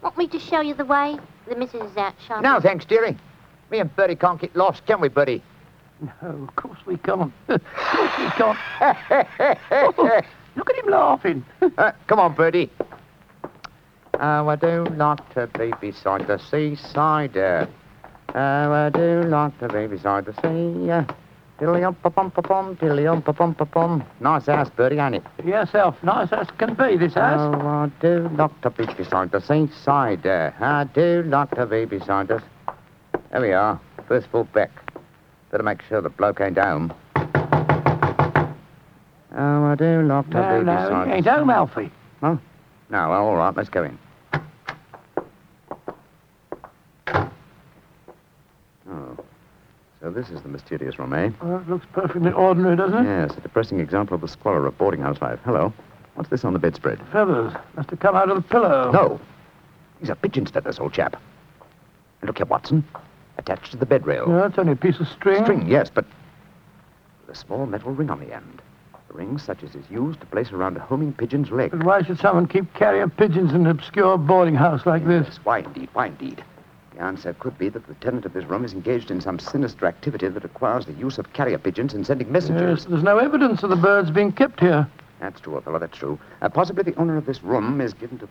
Want 0.00 0.16
me 0.16 0.28
to 0.28 0.38
show 0.38 0.62
you 0.62 0.72
the 0.72 0.86
way? 0.86 1.18
The 1.46 1.56
missus 1.56 1.90
is 1.90 1.96
out 1.98 2.14
shopping. 2.26 2.44
No, 2.44 2.58
thanks, 2.58 2.86
dearie. 2.86 3.18
Me 3.70 3.80
and 3.80 3.94
Bertie 3.96 4.16
can't 4.16 4.40
get 4.40 4.56
lost, 4.56 4.86
can 4.86 5.02
we, 5.02 5.08
Bertie? 5.08 5.42
No, 6.00 6.28
of 6.48 6.56
course 6.56 6.78
we 6.86 6.96
can't. 6.96 7.30
of 7.48 7.60
course 7.74 8.12
we 8.18 8.30
can't. 8.30 8.58
Oh, 9.70 10.22
look 10.56 10.70
at 10.70 10.76
him 10.82 10.90
laughing. 10.90 11.44
Uh, 11.76 11.92
come 12.06 12.18
on, 12.18 12.34
Bertie. 12.34 12.70
Oh, 14.18 14.48
I 14.48 14.56
do 14.56 14.84
like 14.96 15.34
to 15.34 15.46
be 15.58 15.72
beside 15.80 16.26
the 16.26 16.38
seaside. 16.38 17.36
Oh, 17.36 17.68
I 18.34 18.90
do 18.90 19.22
like 19.22 19.58
to 19.58 19.68
be 19.68 19.86
beside 19.86 20.24
the 20.24 20.32
sea. 20.34 20.90
Uh, 20.90 21.04
Tiddly-um-pa-pum-pa-pum, 21.58 22.76
tiddly-um-pa-pum-pa-pum. 22.76 24.04
Nice 24.20 24.44
house, 24.46 24.68
Bertie, 24.68 24.98
ain't 24.98 25.14
it? 25.14 25.22
Yes, 25.42 25.74
Elf. 25.74 26.02
Nice 26.02 26.30
as 26.30 26.48
can 26.58 26.74
be, 26.74 26.98
this 26.98 27.14
house. 27.14 27.54
Oh, 27.54 27.66
I 27.66 27.90
do 28.00 28.28
like 28.36 28.60
to 28.60 28.68
be 28.68 28.84
beside 28.84 29.30
the 29.30 29.40
there. 30.22 30.54
I 30.60 30.84
do 30.84 31.22
like 31.26 31.50
to 31.52 31.64
be 31.64 31.86
beside 31.86 32.30
us. 32.30 32.42
There 33.32 33.40
we 33.40 33.52
are. 33.52 33.80
First 34.06 34.26
full 34.28 34.44
back. 34.44 34.70
Better 35.50 35.62
make 35.62 35.80
sure 35.88 36.02
the 36.02 36.10
bloke 36.10 36.42
ain't 36.42 36.58
home. 36.58 36.92
Oh, 39.38 39.64
I 39.64 39.74
do 39.78 40.02
like 40.02 40.28
to 40.30 40.36
no, 40.36 40.58
be 40.58 40.64
no, 40.64 40.76
beside 40.76 41.06
he 41.08 41.12
ain't 41.14 41.26
home, 41.26 41.50
Alfie. 41.50 41.90
Huh? 42.20 42.36
No, 42.90 43.08
well, 43.10 43.26
all 43.26 43.36
right, 43.36 43.56
let's 43.56 43.70
go 43.70 43.84
in. 43.84 43.98
Oh, 48.88 49.16
so 50.00 50.05
this 50.16 50.30
is 50.30 50.40
the 50.40 50.48
mysterious 50.48 50.98
room, 50.98 51.12
eh? 51.12 51.30
Well, 51.42 51.58
it 51.58 51.68
looks 51.68 51.86
perfectly 51.92 52.32
ordinary, 52.32 52.74
doesn't 52.74 53.04
it? 53.04 53.04
Yes, 53.04 53.36
a 53.36 53.40
depressing 53.40 53.80
example 53.80 54.14
of 54.14 54.22
the 54.22 54.28
squalor 54.28 54.66
of 54.66 54.76
boarding 54.78 55.02
house 55.02 55.20
life. 55.20 55.38
Hello. 55.44 55.72
What's 56.14 56.30
this 56.30 56.42
on 56.42 56.54
the 56.54 56.58
bedspread? 56.58 56.98
Feathers. 57.12 57.52
Must 57.76 57.90
have 57.90 58.00
come 58.00 58.16
out 58.16 58.30
of 58.30 58.36
the 58.36 58.42
pillow. 58.48 58.90
No. 58.90 59.20
These 60.00 60.08
are 60.08 60.14
pigeon's 60.14 60.50
feathers, 60.50 60.78
old 60.78 60.94
chap. 60.94 61.20
And 62.22 62.28
look 62.28 62.38
here, 62.38 62.46
Watson. 62.46 62.82
Attached 63.36 63.72
to 63.72 63.76
the 63.76 63.84
bed 63.84 64.06
rail. 64.06 64.26
No, 64.26 64.44
it's 64.46 64.58
only 64.58 64.72
a 64.72 64.76
piece 64.76 64.98
of 64.98 65.06
string. 65.08 65.44
String, 65.44 65.68
yes, 65.68 65.90
but 65.92 66.06
with 67.26 67.36
a 67.36 67.38
small 67.38 67.66
metal 67.66 67.92
ring 67.92 68.08
on 68.08 68.18
the 68.18 68.34
end. 68.34 68.62
A 69.10 69.12
ring 69.12 69.36
such 69.36 69.62
as 69.62 69.74
is 69.74 69.84
used 69.90 70.20
to 70.20 70.26
place 70.26 70.50
around 70.50 70.78
a 70.78 70.80
homing 70.80 71.12
pigeon's 71.12 71.50
leg. 71.50 71.72
But 71.72 71.84
why 71.84 72.02
should 72.02 72.18
someone 72.18 72.46
keep 72.46 72.72
carrier 72.72 73.06
pigeons 73.06 73.50
in 73.50 73.62
an 73.62 73.66
obscure 73.66 74.16
boarding 74.16 74.54
house 74.54 74.86
like 74.86 75.06
this? 75.06 75.38
Why 75.44 75.58
indeed, 75.58 75.90
why 75.92 76.06
indeed? 76.06 76.42
The 76.96 77.02
answer 77.02 77.34
could 77.34 77.58
be 77.58 77.68
that 77.68 77.86
the 77.86 77.94
tenant 77.94 78.24
of 78.24 78.32
this 78.32 78.46
room 78.46 78.64
is 78.64 78.72
engaged 78.72 79.10
in 79.10 79.20
some 79.20 79.38
sinister 79.38 79.84
activity 79.84 80.28
that 80.28 80.42
requires 80.42 80.86
the 80.86 80.94
use 80.94 81.18
of 81.18 81.30
carrier 81.34 81.58
pigeons 81.58 81.92
in 81.92 82.04
sending 82.04 82.32
messages. 82.32 82.80
Yes, 82.80 82.84
there's 82.86 83.02
no 83.02 83.18
evidence 83.18 83.62
of 83.62 83.68
the 83.68 83.76
birds 83.76 84.10
being 84.10 84.32
kept 84.32 84.60
here. 84.60 84.88
That's 85.20 85.38
true, 85.40 85.54
old 85.56 85.64
fellow, 85.64 85.78
that's 85.78 85.98
true. 85.98 86.18
Uh, 86.40 86.48
possibly 86.48 86.82
the 86.82 86.94
owner 86.98 87.18
of 87.18 87.26
this 87.26 87.42
room 87.42 87.82
is 87.82 87.92
given 87.92 88.18
to. 88.20 88.28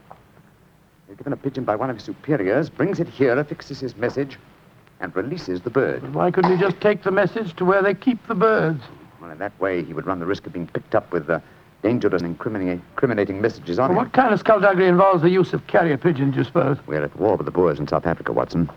is 1.09 1.17
given 1.17 1.31
a 1.33 1.37
pigeon 1.37 1.63
by 1.63 1.75
one 1.75 1.91
of 1.91 1.97
his 1.97 2.05
superiors, 2.05 2.69
brings 2.71 2.99
it 2.99 3.07
here, 3.07 3.37
affixes 3.37 3.79
his 3.79 3.95
message, 3.97 4.39
and 4.99 5.15
releases 5.15 5.61
the 5.61 5.69
bird. 5.69 6.01
But 6.01 6.13
why 6.13 6.31
couldn't 6.31 6.57
he 6.57 6.57
just 6.57 6.81
take 6.81 7.03
the 7.03 7.11
message 7.11 7.55
to 7.57 7.65
where 7.65 7.83
they 7.83 7.93
keep 7.93 8.25
the 8.27 8.35
birds? 8.35 8.81
Well, 9.21 9.29
in 9.29 9.37
that 9.37 9.59
way, 9.59 9.83
he 9.83 9.93
would 9.93 10.07
run 10.07 10.19
the 10.19 10.25
risk 10.25 10.47
of 10.47 10.53
being 10.53 10.67
picked 10.67 10.95
up 10.95 11.11
with 11.13 11.29
uh, 11.29 11.39
dangerous 11.85 12.23
and 12.23 12.31
incriminating, 12.31 12.81
incriminating 12.93 13.39
messages 13.41 13.77
on 13.77 13.89
Well, 13.89 13.99
him. 13.99 14.05
what 14.05 14.13
kind 14.13 14.33
of 14.33 14.39
skullduggery 14.39 14.87
involves 14.87 15.21
the 15.21 15.29
use 15.29 15.53
of 15.53 15.67
carrier 15.67 15.97
pigeons, 15.97 16.35
you 16.35 16.43
suppose? 16.43 16.77
We're 16.87 17.03
at 17.03 17.15
war 17.15 17.35
with 17.35 17.45
the 17.45 17.51
Boers 17.51 17.77
in 17.79 17.87
South 17.87 18.07
Africa, 18.07 18.33
Watson. 18.33 18.71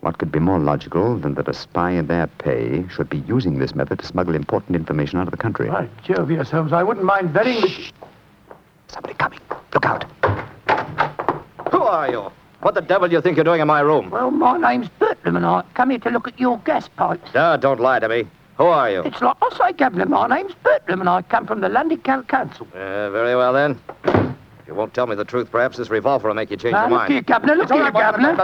What 0.00 0.16
could 0.16 0.32
be 0.32 0.38
more 0.38 0.58
logical 0.58 1.18
than 1.18 1.34
that 1.34 1.46
a 1.46 1.52
spy 1.52 1.90
in 1.90 2.06
their 2.06 2.26
pay 2.26 2.86
should 2.88 3.10
be 3.10 3.18
using 3.18 3.58
this 3.58 3.74
method 3.74 3.98
to 3.98 4.06
smuggle 4.06 4.34
important 4.34 4.76
information 4.76 5.18
out 5.18 5.26
of 5.26 5.30
the 5.30 5.36
country? 5.36 5.68
By 5.68 5.88
Jove, 6.04 6.30
yes, 6.30 6.50
Holmes. 6.50 6.72
I 6.72 6.82
wouldn't 6.82 7.04
mind 7.04 7.34
betting 7.34 7.60
that... 7.60 7.92
Somebody 8.88 9.14
coming. 9.14 9.40
Look 9.74 9.84
out. 9.84 10.04
Who 11.70 11.82
are 11.82 12.08
you? 12.10 12.30
What 12.62 12.74
the 12.74 12.80
devil 12.80 13.08
do 13.08 13.14
you 13.14 13.20
think 13.20 13.36
you're 13.36 13.44
doing 13.44 13.60
in 13.60 13.66
my 13.66 13.80
room? 13.80 14.08
Well, 14.10 14.30
my 14.30 14.56
name's 14.56 14.88
Bertram, 14.98 15.36
and 15.36 15.44
I 15.44 15.64
come 15.74 15.90
here 15.90 15.98
to 15.98 16.10
look 16.10 16.28
at 16.28 16.40
your 16.40 16.58
gas 16.60 16.88
pipes. 16.88 17.30
Ah, 17.34 17.56
don't 17.58 17.80
lie 17.80 17.98
to 17.98 18.08
me. 18.08 18.26
Who 18.58 18.64
are 18.64 18.90
you? 18.90 19.02
It's 19.02 19.20
like 19.20 19.36
I 19.42 19.56
say, 19.56 19.72
Governor, 19.72 20.06
my 20.06 20.26
name's 20.28 20.54
Bertram, 20.62 21.00
and 21.00 21.08
I 21.10 21.22
come 21.22 21.46
from 21.46 21.60
the 21.60 21.68
London 21.68 21.98
County 22.00 22.26
Council. 22.26 22.66
Uh, 22.72 23.10
very 23.10 23.36
well, 23.36 23.52
then. 23.52 23.78
If 24.04 24.66
you 24.68 24.74
won't 24.74 24.94
tell 24.94 25.06
me 25.06 25.14
the 25.14 25.24
truth, 25.26 25.50
perhaps 25.50 25.76
this 25.76 25.90
revolver 25.90 26.28
will 26.28 26.34
make 26.34 26.50
you 26.50 26.56
change 26.56 26.72
Now, 26.72 26.82
your 26.88 26.90
look 26.90 26.98
mind. 27.00 27.12
here, 27.12 27.22
Governor, 27.22 27.54
look 27.56 27.70
here, 27.70 27.90
Governor. 27.90 28.34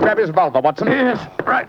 Grab 0.00 0.18
his 0.18 0.28
revolver, 0.28 0.60
Watson. 0.60 0.86
Yes, 0.88 1.26
right. 1.44 1.68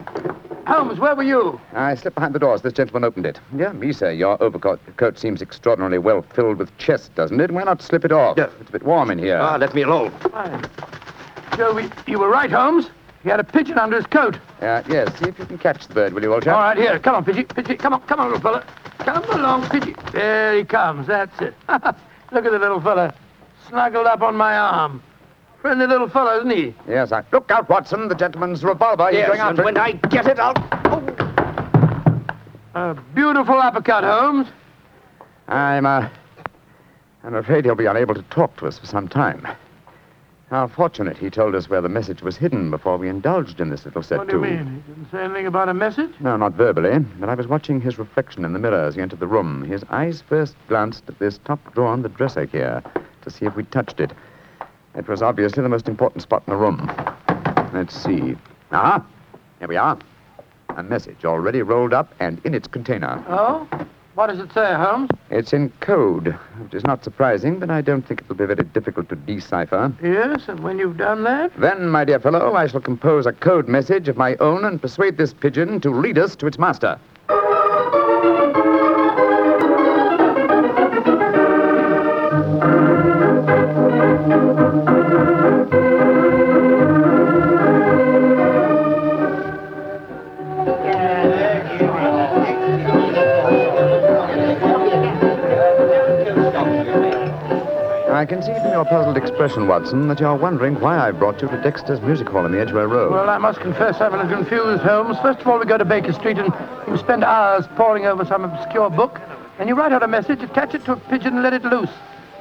Holmes, 0.67 0.99
where 0.99 1.15
were 1.15 1.23
you? 1.23 1.59
I 1.73 1.93
slipped 1.95 2.15
behind 2.15 2.33
the 2.33 2.39
door 2.39 2.53
as 2.53 2.61
this 2.61 2.73
gentleman 2.73 3.03
opened 3.03 3.25
it. 3.25 3.39
Yeah, 3.55 3.71
me, 3.73 3.91
sir. 3.93 4.11
Your 4.11 4.41
overcoat 4.41 4.79
coat 4.97 5.17
seems 5.19 5.41
extraordinarily 5.41 5.99
well 5.99 6.23
filled 6.33 6.57
with 6.57 6.75
chest, 6.77 7.13
doesn't 7.15 7.39
it? 7.39 7.51
Why 7.51 7.63
not 7.63 7.81
slip 7.81 8.03
it 8.05 8.11
off? 8.11 8.37
Yeah. 8.37 8.49
It's 8.59 8.69
a 8.69 8.71
bit 8.71 8.83
warm 8.83 9.11
in 9.11 9.19
here. 9.19 9.37
Ah, 9.37 9.57
let 9.57 9.75
me 9.75 9.83
alone. 9.83 10.11
Joe, 11.55 11.87
you 12.07 12.19
were 12.19 12.29
right, 12.29 12.51
Holmes. 12.51 12.89
He 13.25 13.31
had 13.31 13.39
a 13.39 13.43
pigeon 13.43 13.79
under 13.79 13.97
his 13.97 14.05
coat. 14.05 14.35
Uh, 14.61 14.83
yes, 14.87 15.09
see 15.17 15.27
if 15.29 15.39
you 15.39 15.45
can 15.47 15.57
catch 15.57 15.87
the 15.87 15.95
bird, 15.95 16.13
will 16.13 16.21
you, 16.21 16.31
old 16.31 16.43
chap? 16.43 16.55
All 16.55 16.61
right, 16.61 16.77
here. 16.77 16.99
Come 16.99 17.15
on, 17.15 17.25
Pidgey. 17.25 17.43
Pidgey, 17.47 17.75
come 17.79 17.93
on, 17.93 18.01
come 18.01 18.19
on, 18.19 18.27
little 18.27 18.39
fella. 18.39 18.63
Come 18.99 19.23
along, 19.31 19.63
Pidgey. 19.63 19.95
There 20.11 20.55
he 20.55 20.63
comes. 20.63 21.07
That's 21.07 21.41
it. 21.41 21.55
Look 21.67 22.45
at 22.45 22.51
the 22.51 22.59
little 22.59 22.79
fella. 22.79 23.15
Snuggled 23.67 24.05
up 24.05 24.21
on 24.21 24.35
my 24.35 24.55
arm. 24.55 25.01
Friendly 25.59 25.87
little 25.87 26.07
fellow, 26.07 26.37
isn't 26.37 26.51
he? 26.51 26.75
Yes, 26.87 27.11
I... 27.11 27.23
Look 27.31 27.49
out, 27.49 27.67
Watson. 27.67 28.09
The 28.09 28.13
gentleman's 28.15 28.63
revolver. 28.63 29.07
He's 29.09 29.17
Yes, 29.17 29.27
going 29.29 29.39
and 29.39 29.49
after 29.49 29.63
when. 29.63 29.77
I 29.79 29.93
get 29.93 30.27
it, 30.27 30.37
I'll... 30.37 30.53
Oh. 30.85 31.01
A 32.75 32.93
beautiful 33.15 33.55
uppercut, 33.57 34.03
Holmes. 34.03 34.47
I'm, 35.47 35.87
uh... 35.87 36.07
I'm 37.23 37.33
afraid 37.33 37.65
he'll 37.65 37.73
be 37.73 37.87
unable 37.87 38.13
to 38.13 38.21
talk 38.23 38.55
to 38.57 38.67
us 38.67 38.77
for 38.77 38.85
some 38.85 39.07
time. 39.07 39.47
How 40.49 40.67
fortunate 40.67 41.17
he 41.17 41.31
told 41.31 41.55
us 41.55 41.69
where 41.69 41.81
the 41.81 41.89
message 41.89 42.21
was 42.21 42.37
hidden 42.37 42.69
before 42.69 42.97
we 42.97 43.09
indulged 43.09 43.59
in 43.59 43.71
this 43.71 43.83
little 43.83 44.03
set 44.03 44.19
What 44.19 44.27
do 44.27 44.35
you 44.35 44.41
mean? 44.41 44.83
He 44.85 44.93
didn't 44.93 45.11
say 45.11 45.23
anything 45.23 45.47
about 45.47 45.69
a 45.69 45.73
message? 45.73 46.11
No, 46.19 46.37
not 46.37 46.53
verbally, 46.53 46.99
but 47.19 47.29
I 47.29 47.33
was 47.33 47.47
watching 47.47 47.81
his 47.81 47.97
reflection 47.97 48.45
in 48.45 48.53
the 48.53 48.59
mirror 48.59 48.85
as 48.85 48.93
he 48.93 49.01
entered 49.01 49.19
the 49.19 49.27
room. 49.27 49.63
His 49.63 49.83
eyes 49.89 50.21
first 50.21 50.55
glanced 50.67 51.03
at 51.07 51.17
this 51.17 51.39
top 51.45 51.73
drawer 51.73 51.87
on 51.87 52.03
the 52.03 52.09
dresser 52.09 52.45
here 52.45 52.83
to 53.23 53.29
see 53.31 53.45
if 53.45 53.55
we 53.55 53.63
touched 53.63 53.99
it. 53.99 54.11
It 54.93 55.07
was 55.07 55.23
obviously 55.23 55.63
the 55.63 55.69
most 55.69 55.89
important 55.89 56.21
spot 56.21 56.43
in 56.45 56.51
the 56.51 56.57
room. 56.57 56.91
Let's 57.73 57.95
see. 57.95 58.37
Ah, 58.71 59.03
here 59.57 59.67
we 59.67 59.77
are. 59.77 59.97
A 60.77 60.83
message 60.83 61.25
already 61.25 61.63
rolled 61.63 61.93
up 61.93 62.13
and 62.19 62.39
in 62.45 62.53
its 62.53 62.67
container. 62.67 63.23
Oh? 63.27 63.67
What 64.15 64.27
does 64.27 64.39
it 64.39 64.53
say, 64.53 64.73
Holmes? 64.73 65.09
It's 65.29 65.51
in 65.51 65.71
code, 65.81 66.27
which 66.61 66.73
is 66.73 66.85
not 66.85 67.03
surprising, 67.03 67.59
but 67.59 67.69
I 67.69 67.81
don't 67.81 68.01
think 68.01 68.21
it 68.21 68.29
will 68.29 68.37
be 68.37 68.45
very 68.45 68.63
difficult 68.63 69.09
to 69.09 69.15
decipher. 69.17 69.91
Yes, 70.01 70.47
and 70.47 70.61
when 70.61 70.79
you've 70.79 70.95
done 70.95 71.23
that? 71.25 71.51
Then, 71.57 71.89
my 71.89 72.05
dear 72.05 72.21
fellow, 72.21 72.55
I 72.55 72.67
shall 72.67 72.79
compose 72.79 73.25
a 73.25 73.33
code 73.33 73.67
message 73.67 74.07
of 74.07 74.15
my 74.15 74.37
own 74.37 74.63
and 74.63 74.81
persuade 74.81 75.17
this 75.17 75.33
pigeon 75.33 75.81
to 75.81 75.89
lead 75.89 76.17
us 76.17 76.33
to 76.37 76.47
its 76.47 76.57
master. 76.57 76.97
I 98.15 98.25
can 98.25 98.41
see 98.41 98.53
from 98.53 98.71
your 98.71 98.85
puzzled 98.85 99.17
expression, 99.17 99.67
Watson, 99.67 100.07
that 100.07 100.21
you're 100.21 100.35
wondering 100.35 100.79
why 100.79 100.97
I 100.97 101.11
brought 101.11 101.41
you 101.41 101.49
to 101.49 101.61
Dexter's 101.61 101.99
Music 102.01 102.29
Hall 102.29 102.45
in 102.45 102.53
the 102.53 102.59
Edgware 102.61 102.87
Road. 102.87 103.11
Well, 103.11 103.29
I 103.29 103.37
must 103.37 103.59
confess 103.59 103.99
I'm 103.99 104.13
a 104.13 104.23
little 104.23 104.37
confused, 104.37 104.83
Holmes. 104.83 105.17
First 105.19 105.39
of 105.41 105.47
all, 105.47 105.59
we 105.59 105.65
go 105.65 105.77
to 105.77 105.83
Baker 105.83 106.13
Street 106.13 106.37
and 106.37 106.53
you 106.87 106.97
spend 106.97 107.25
hours 107.25 107.65
poring 107.75 108.05
over 108.05 108.23
some 108.23 108.45
obscure 108.45 108.89
book. 108.89 109.19
and 109.59 109.67
you 109.69 109.75
write 109.75 109.91
out 109.91 110.03
a 110.03 110.07
message, 110.07 110.41
attach 110.41 110.73
it 110.73 110.85
to 110.85 110.93
a 110.93 110.95
pigeon, 110.95 111.33
and 111.35 111.43
let 111.43 111.53
it 111.53 111.63
loose. 111.63 111.89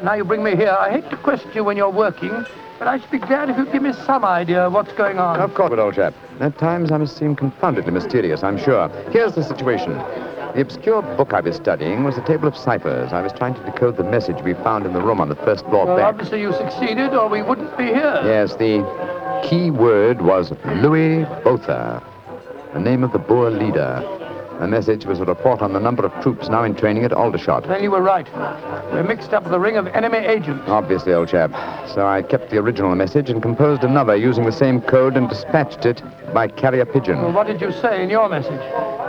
Now 0.02 0.14
you 0.14 0.24
bring 0.24 0.42
me 0.42 0.56
here. 0.56 0.76
I 0.78 0.90
hate 0.90 1.10
to 1.10 1.16
question 1.16 1.50
you 1.54 1.64
when 1.64 1.76
you're 1.76 1.90
working, 1.90 2.30
but 2.78 2.88
I 2.88 2.98
should 2.98 3.10
be 3.10 3.18
glad 3.18 3.50
if 3.50 3.56
you'd 3.56 3.72
give 3.72 3.82
me 3.82 3.92
some 3.92 4.24
idea 4.24 4.66
of 4.66 4.72
what's 4.72 4.92
going 4.92 5.18
on. 5.18 5.40
Of 5.40 5.54
course, 5.54 5.72
old 5.78 5.94
chap. 5.94 6.14
At 6.40 6.58
times 6.58 6.90
I 6.90 6.98
must 6.98 7.16
seem 7.16 7.36
confoundedly 7.36 7.92
mysterious, 7.92 8.42
I'm 8.42 8.58
sure. 8.58 8.88
Here's 9.10 9.34
the 9.34 9.44
situation. 9.44 9.92
The 10.54 10.60
obscure 10.60 11.02
book 11.16 11.32
I 11.34 11.40
was 11.40 11.56
studying 11.56 12.04
was 12.04 12.16
a 12.16 12.22
table 12.22 12.46
of 12.46 12.56
ciphers. 12.56 13.12
I 13.12 13.22
was 13.22 13.32
trying 13.32 13.54
to 13.54 13.60
decode 13.64 13.96
the 13.96 14.04
message 14.04 14.40
we 14.42 14.54
found 14.54 14.86
in 14.86 14.92
the 14.92 15.00
room 15.02 15.20
on 15.20 15.28
the 15.28 15.34
first 15.34 15.64
floor 15.64 15.84
Well, 15.84 15.96
back. 15.96 16.06
obviously 16.06 16.40
you 16.42 16.52
succeeded, 16.52 17.12
or 17.12 17.28
we 17.28 17.42
wouldn't 17.42 17.76
be 17.76 17.86
here. 17.86 18.20
Yes, 18.24 18.54
the 18.54 18.84
key 19.42 19.72
word 19.72 20.22
was 20.22 20.52
Louis 20.76 21.24
Botha, 21.42 22.00
the 22.72 22.78
name 22.78 23.02
of 23.02 23.10
the 23.12 23.18
Boer 23.18 23.50
leader. 23.50 24.23
The 24.64 24.70
message 24.70 25.04
was 25.04 25.20
a 25.20 25.26
report 25.26 25.60
on 25.60 25.74
the 25.74 25.78
number 25.78 26.06
of 26.06 26.22
troops 26.22 26.48
now 26.48 26.64
in 26.64 26.74
training 26.74 27.04
at 27.04 27.12
Aldershot. 27.12 27.68
Then 27.68 27.82
you 27.82 27.90
were 27.90 28.00
right. 28.00 28.26
We're 28.94 29.02
mixed 29.02 29.34
up 29.34 29.44
with 29.44 29.52
a 29.52 29.60
ring 29.60 29.76
of 29.76 29.86
enemy 29.88 30.16
agents. 30.16 30.64
Obviously, 30.68 31.12
old 31.12 31.28
chap. 31.28 31.50
So 31.90 32.06
I 32.06 32.22
kept 32.22 32.48
the 32.48 32.56
original 32.56 32.94
message 32.94 33.28
and 33.28 33.42
composed 33.42 33.84
another 33.84 34.16
using 34.16 34.46
the 34.46 34.52
same 34.52 34.80
code 34.80 35.18
and 35.18 35.28
dispatched 35.28 35.84
it 35.84 36.02
by 36.32 36.48
carrier 36.48 36.86
pigeon. 36.86 37.20
Well, 37.20 37.34
what 37.34 37.46
did 37.46 37.60
you 37.60 37.72
say 37.72 38.02
in 38.02 38.08
your 38.08 38.26
message? 38.30 38.58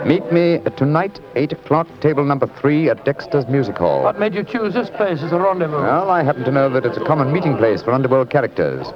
Meet 0.06 0.30
me 0.30 0.60
tonight, 0.76 1.20
8 1.36 1.52
o'clock, 1.52 1.88
table 2.02 2.26
number 2.26 2.46
3 2.46 2.90
at 2.90 3.06
Dexter's 3.06 3.46
Music 3.46 3.78
Hall. 3.78 4.02
What 4.02 4.20
made 4.20 4.34
you 4.34 4.44
choose 4.44 4.74
this 4.74 4.90
place 4.90 5.22
as 5.22 5.32
a 5.32 5.38
rendezvous? 5.38 5.80
Well, 5.80 6.10
I 6.10 6.22
happen 6.22 6.44
to 6.44 6.52
know 6.52 6.68
that 6.68 6.84
it's 6.84 6.98
a 6.98 7.04
common 7.06 7.32
meeting 7.32 7.56
place 7.56 7.82
for 7.82 7.92
underworld 7.92 8.28
characters. 8.28 8.86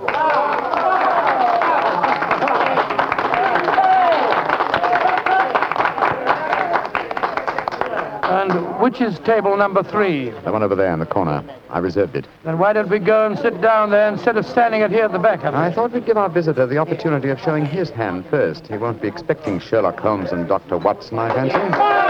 Which 8.80 9.00
is 9.00 9.18
table 9.20 9.56
number 9.56 9.82
three? 9.82 10.30
The 10.30 10.52
one 10.52 10.62
over 10.62 10.74
there 10.74 10.92
in 10.92 10.98
the 10.98 11.06
corner. 11.06 11.44
I 11.68 11.78
reserved 11.78 12.16
it. 12.16 12.26
Then 12.44 12.58
why 12.58 12.72
don't 12.72 12.88
we 12.88 12.98
go 12.98 13.26
and 13.26 13.38
sit 13.38 13.60
down 13.60 13.90
there 13.90 14.08
instead 14.08 14.36
of 14.36 14.46
standing 14.46 14.80
it 14.80 14.90
here 14.90 15.04
at 15.04 15.12
the 15.12 15.18
back? 15.18 15.44
Of 15.44 15.54
I 15.54 15.72
thought 15.72 15.92
we'd 15.92 16.06
give 16.06 16.16
our 16.16 16.28
visitor 16.28 16.66
the 16.66 16.78
opportunity 16.78 17.28
of 17.28 17.40
showing 17.40 17.64
his 17.66 17.90
hand 17.90 18.26
first. 18.26 18.66
He 18.66 18.76
won't 18.76 19.00
be 19.00 19.08
expecting 19.08 19.60
Sherlock 19.60 20.00
Holmes 20.00 20.32
and 20.32 20.48
Dr. 20.48 20.78
Watson, 20.78 21.18
I 21.18 21.34
fancy. 21.34 22.09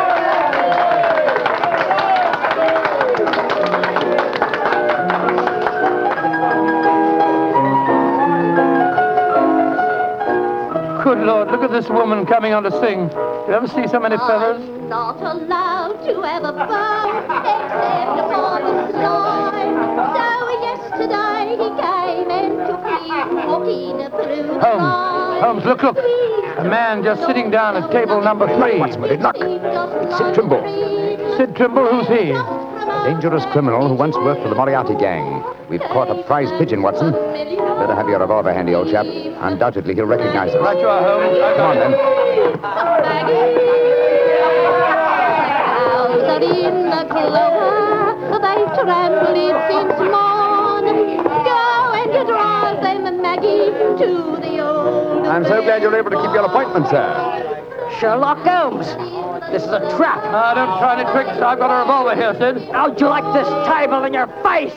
Lord, 11.70 11.84
this 11.84 11.90
woman 11.90 12.26
coming 12.26 12.52
on 12.52 12.64
to 12.64 12.70
sing. 12.80 13.10
You 13.46 13.54
ever 13.54 13.68
see 13.68 13.86
so 13.86 14.00
many 14.00 14.16
feathers? 14.16 14.60
I'm 14.60 14.88
not 14.88 15.20
allowed 15.20 16.04
to 16.04 16.20
have 16.22 16.42
a 16.42 16.52
bow 16.52 17.18
except 17.30 18.18
for 18.26 18.58
the 18.66 18.90
snow. 18.90 19.20
So 20.16 20.26
yesterday 20.66 21.54
he 21.62 21.68
came 21.78 22.30
and 22.30 22.50
took 22.66 22.82
me 22.82 23.06
walking 23.46 23.98
through 24.10 24.42
the 24.48 24.58
Holmes, 24.58 24.82
sky. 24.82 25.40
Holmes, 25.42 25.64
look, 25.64 25.82
look. 25.82 25.96
A 25.96 26.64
man 26.64 27.04
just 27.04 27.24
sitting 27.26 27.50
down 27.50 27.76
at 27.76 27.90
table 27.92 28.20
number 28.20 28.48
three. 28.58 28.80
What's 28.80 28.96
with 28.96 29.12
it? 29.12 29.20
Look. 29.20 29.36
Sid 29.36 30.34
Trimble. 30.34 31.36
Sid 31.36 31.54
Trimble, 31.54 31.86
who's 31.86 32.08
he? 32.08 32.32
A 33.00 33.04
dangerous 33.12 33.45
criminal 33.47 33.88
who 33.88 33.95
once 33.95 34.14
worked 34.16 34.42
for 34.42 34.49
the 34.49 34.54
Moriarty 34.54 34.95
gang. 34.95 35.42
We've 35.69 35.80
caught 35.80 36.11
a 36.11 36.23
prize 36.25 36.50
pigeon, 36.59 36.83
Watson. 36.83 37.12
Better 37.12 37.95
have 37.95 38.09
your 38.09 38.19
revolver 38.21 38.52
handy, 38.52 38.75
old 38.75 38.90
chap. 38.90 39.07
Undoubtedly, 39.07 39.95
he'll 39.95 40.04
recognize 40.07 40.50
us. 40.54 40.61
Right 40.62 40.78
you 40.78 40.87
are, 40.87 41.00
Holmes. 41.02 41.38
I 41.40 41.57
Come 41.57 41.71
on, 41.71 41.76
got 41.76 41.87
it. 41.87 41.90
then. 41.90 42.61
Out 46.30 46.42
in 46.42 46.90
the 46.90 47.02
clover, 47.11 48.38
they've 48.38 48.73
trampled 48.76 49.37
it 49.37 49.57
since 49.71 49.97
morn. 50.12 50.85
Go 51.45 51.92
and 51.97 52.26
drive 52.28 52.80
them, 52.83 53.23
Maggie, 53.23 53.73
to 54.00 54.37
the 54.40 54.61
old. 54.61 55.26
I'm 55.26 55.45
so 55.45 55.62
glad 55.62 55.83
you're 55.83 55.97
able 55.97 56.11
to 56.11 56.16
keep 56.21 56.33
your 56.35 56.45
appointment, 56.45 56.87
sir. 56.88 57.59
Sherlock 58.00 58.38
Holmes. 58.47 58.87
This 59.52 59.62
is 59.62 59.69
a 59.69 59.80
trap. 59.97 60.21
Ah, 60.25 60.54
don't 60.54 60.78
try 60.78 60.99
any 60.99 61.11
tricks. 61.12 61.38
I've 61.38 61.59
got 61.59 61.71
a 61.71 61.80
revolver 61.80 62.14
here, 62.16 62.33
Sid. 62.33 62.73
How'd 62.73 62.99
you 62.99 63.09
like 63.09 63.25
this 63.35 63.47
table 63.69 64.04
in 64.04 64.14
your 64.14 64.26
face? 64.42 64.73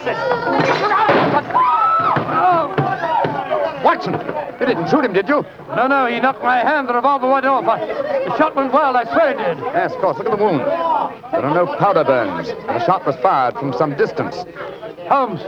Watson! 3.82 4.14
You 4.60 4.66
didn't 4.66 4.90
shoot 4.90 5.06
him, 5.06 5.14
did 5.14 5.30
you? 5.30 5.46
No, 5.70 5.88
no, 5.88 6.06
he 6.06 6.20
knocked 6.20 6.44
my 6.44 6.58
hand. 6.58 6.90
The 6.90 6.96
revolver 6.96 7.30
went 7.32 7.46
off. 7.46 7.66
I, 7.66 7.86
the 7.86 8.38
shot 8.38 8.58
went 8.58 8.74
wild. 8.74 8.98
I 8.98 9.06
swear 9.06 9.32
it 9.32 9.38
did. 9.38 9.58
Yes, 9.72 9.94
of 9.94 10.02
course. 10.02 10.18
Look 10.18 10.28
at 10.28 10.38
the 10.38 10.44
wound. 10.44 10.60
There 10.60 11.46
are 11.46 11.54
no 11.54 11.78
powder 11.78 12.04
burns. 12.04 12.50
The 12.50 12.86
shot 12.86 13.06
was 13.06 13.16
fired 13.18 13.54
from 13.54 13.72
some 13.72 13.96
distance. 13.96 14.36
Holmes. 15.08 15.40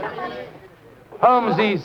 Holmes, 1.20 1.56
he's 1.56 1.84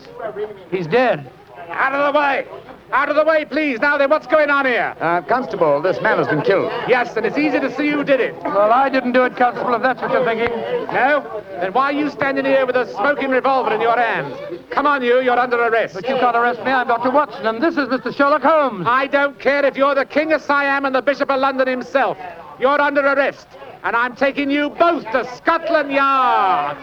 he's 0.71 0.87
dead. 0.87 1.29
Out 1.69 1.93
of 1.93 2.13
the 2.13 2.19
way! 2.19 2.47
Out 2.91 3.07
of 3.07 3.15
the 3.15 3.23
way, 3.23 3.45
please. 3.45 3.79
Now 3.79 3.97
then, 3.97 4.09
what's 4.09 4.27
going 4.27 4.49
on 4.49 4.65
here? 4.65 4.93
Uh, 4.99 5.21
Constable, 5.21 5.81
this 5.81 6.01
man 6.01 6.17
has 6.17 6.27
been 6.27 6.41
killed. 6.41 6.69
Yes, 6.89 7.15
and 7.15 7.25
it's 7.25 7.37
easy 7.37 7.57
to 7.59 7.73
see 7.75 7.89
who 7.89 8.03
did 8.03 8.19
it. 8.19 8.35
Well, 8.43 8.71
I 8.71 8.89
didn't 8.89 9.13
do 9.13 9.23
it, 9.23 9.37
Constable, 9.37 9.73
if 9.75 9.81
that's 9.81 10.01
what 10.01 10.11
you're 10.11 10.25
thinking. 10.25 10.49
No? 10.93 11.41
Then 11.61 11.71
why 11.71 11.85
are 11.85 11.93
you 11.93 12.09
standing 12.09 12.43
here 12.43 12.65
with 12.65 12.75
a 12.75 12.91
smoking 12.93 13.29
revolver 13.29 13.73
in 13.73 13.79
your 13.79 13.97
hand? 13.97 14.35
Come 14.71 14.85
on, 14.85 15.01
you. 15.03 15.21
You're 15.21 15.39
under 15.39 15.55
arrest. 15.57 15.93
But 15.93 16.09
you 16.09 16.15
can't 16.15 16.35
arrest 16.35 16.59
me. 16.65 16.71
I'm 16.71 16.87
Dr. 16.87 17.11
Watson, 17.11 17.45
and 17.45 17.63
this 17.63 17.77
is 17.77 17.87
Mr. 17.87 18.13
Sherlock 18.13 18.41
Holmes. 18.41 18.85
I 18.87 19.07
don't 19.07 19.39
care 19.39 19.65
if 19.65 19.77
you're 19.77 19.95
the 19.95 20.05
King 20.05 20.33
of 20.33 20.41
Siam 20.41 20.83
and 20.85 20.93
the 20.93 21.01
Bishop 21.01 21.31
of 21.31 21.39
London 21.39 21.67
himself. 21.67 22.17
You're 22.59 22.81
under 22.81 23.01
arrest. 23.01 23.47
And 23.83 23.95
I'm 23.95 24.15
taking 24.15 24.51
you 24.51 24.69
both 24.69 25.03
to 25.11 25.25
Scotland 25.37 25.91
Yard. 25.91 26.77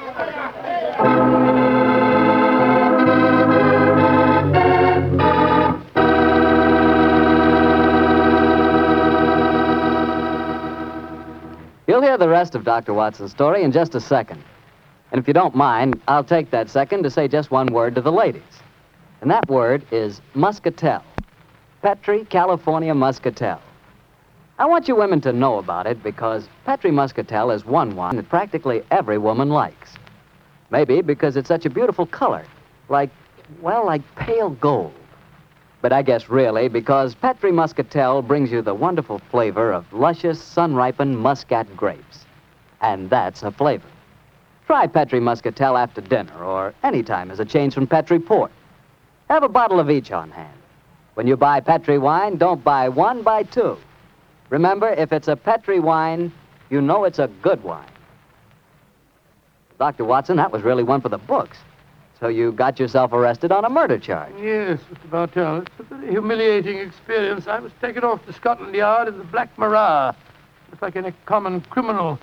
You'll 11.88 12.02
hear 12.02 12.18
the 12.18 12.28
rest 12.28 12.54
of 12.54 12.64
Dr. 12.64 12.92
Watson's 12.92 13.30
story 13.30 13.62
in 13.62 13.72
just 13.72 13.94
a 13.94 14.00
second. 14.00 14.44
And 15.10 15.18
if 15.18 15.26
you 15.26 15.32
don't 15.32 15.54
mind, 15.54 16.02
I'll 16.06 16.22
take 16.22 16.50
that 16.50 16.68
second 16.68 17.02
to 17.04 17.10
say 17.10 17.28
just 17.28 17.50
one 17.50 17.72
word 17.72 17.94
to 17.94 18.02
the 18.02 18.12
ladies. 18.12 18.42
And 19.22 19.30
that 19.30 19.48
word 19.48 19.86
is 19.90 20.20
muscatel. 20.34 21.02
Petri 21.80 22.26
California 22.26 22.94
Muscatel. 22.94 23.58
I 24.58 24.66
want 24.66 24.86
you 24.86 24.96
women 24.96 25.22
to 25.22 25.32
know 25.32 25.56
about 25.56 25.86
it 25.86 26.02
because 26.02 26.46
Petri 26.66 26.90
Muscatel 26.90 27.50
is 27.50 27.64
one 27.64 27.96
wine 27.96 28.16
that 28.16 28.28
practically 28.28 28.82
every 28.90 29.16
woman 29.16 29.48
likes. 29.48 29.94
Maybe 30.70 31.00
because 31.00 31.38
it's 31.38 31.48
such 31.48 31.64
a 31.64 31.70
beautiful 31.70 32.04
color, 32.04 32.44
like, 32.90 33.08
well, 33.62 33.86
like 33.86 34.02
pale 34.14 34.50
gold. 34.50 34.92
But 35.80 35.92
I 35.92 36.02
guess 36.02 36.28
really 36.28 36.68
because 36.68 37.14
Petri 37.14 37.52
Muscatel 37.52 38.22
brings 38.22 38.50
you 38.50 38.62
the 38.62 38.74
wonderful 38.74 39.20
flavor 39.30 39.72
of 39.72 39.92
luscious, 39.92 40.42
sun 40.42 40.74
ripened 40.74 41.18
muscat 41.18 41.76
grapes. 41.76 42.24
And 42.80 43.08
that's 43.08 43.42
a 43.42 43.50
flavor. 43.50 43.86
Try 44.66 44.86
Petri 44.86 45.20
Muscatel 45.20 45.76
after 45.76 46.00
dinner 46.00 46.44
or 46.44 46.74
any 46.82 47.02
time 47.02 47.30
as 47.30 47.40
a 47.40 47.44
change 47.44 47.74
from 47.74 47.86
Petri 47.86 48.18
Port. 48.18 48.50
Have 49.30 49.42
a 49.42 49.48
bottle 49.48 49.80
of 49.80 49.90
each 49.90 50.10
on 50.10 50.30
hand. 50.30 50.58
When 51.14 51.26
you 51.26 51.36
buy 51.36 51.60
Petri 51.60 51.98
wine, 51.98 52.36
don't 52.36 52.62
buy 52.62 52.88
one, 52.88 53.22
buy 53.22 53.44
two. 53.44 53.76
Remember, 54.50 54.88
if 54.88 55.12
it's 55.12 55.28
a 55.28 55.36
Petri 55.36 55.80
wine, 55.80 56.32
you 56.70 56.80
know 56.80 57.04
it's 57.04 57.18
a 57.18 57.28
good 57.42 57.62
wine. 57.62 57.90
Dr. 59.78 60.04
Watson, 60.04 60.36
that 60.36 60.52
was 60.52 60.62
really 60.62 60.82
one 60.82 61.00
for 61.00 61.08
the 61.08 61.18
books. 61.18 61.58
So 62.20 62.28
you 62.28 62.50
got 62.52 62.80
yourself 62.80 63.12
arrested 63.12 63.52
on 63.52 63.64
a 63.64 63.68
murder 63.68 63.98
charge. 63.98 64.32
Yes, 64.40 64.80
Mr. 64.92 65.10
Bartell. 65.10 65.58
It's 65.58 65.70
a 65.78 65.82
very 65.84 66.10
humiliating 66.10 66.78
experience. 66.78 67.46
I 67.46 67.60
was 67.60 67.70
taken 67.80 68.02
off 68.02 68.24
to 68.26 68.32
Scotland 68.32 68.74
Yard 68.74 69.06
in 69.08 69.18
the 69.18 69.24
Black 69.24 69.56
Maria. 69.56 70.16
Just 70.70 70.82
like 70.82 70.96
any 70.96 71.12
common 71.26 71.60
criminal. 71.62 72.18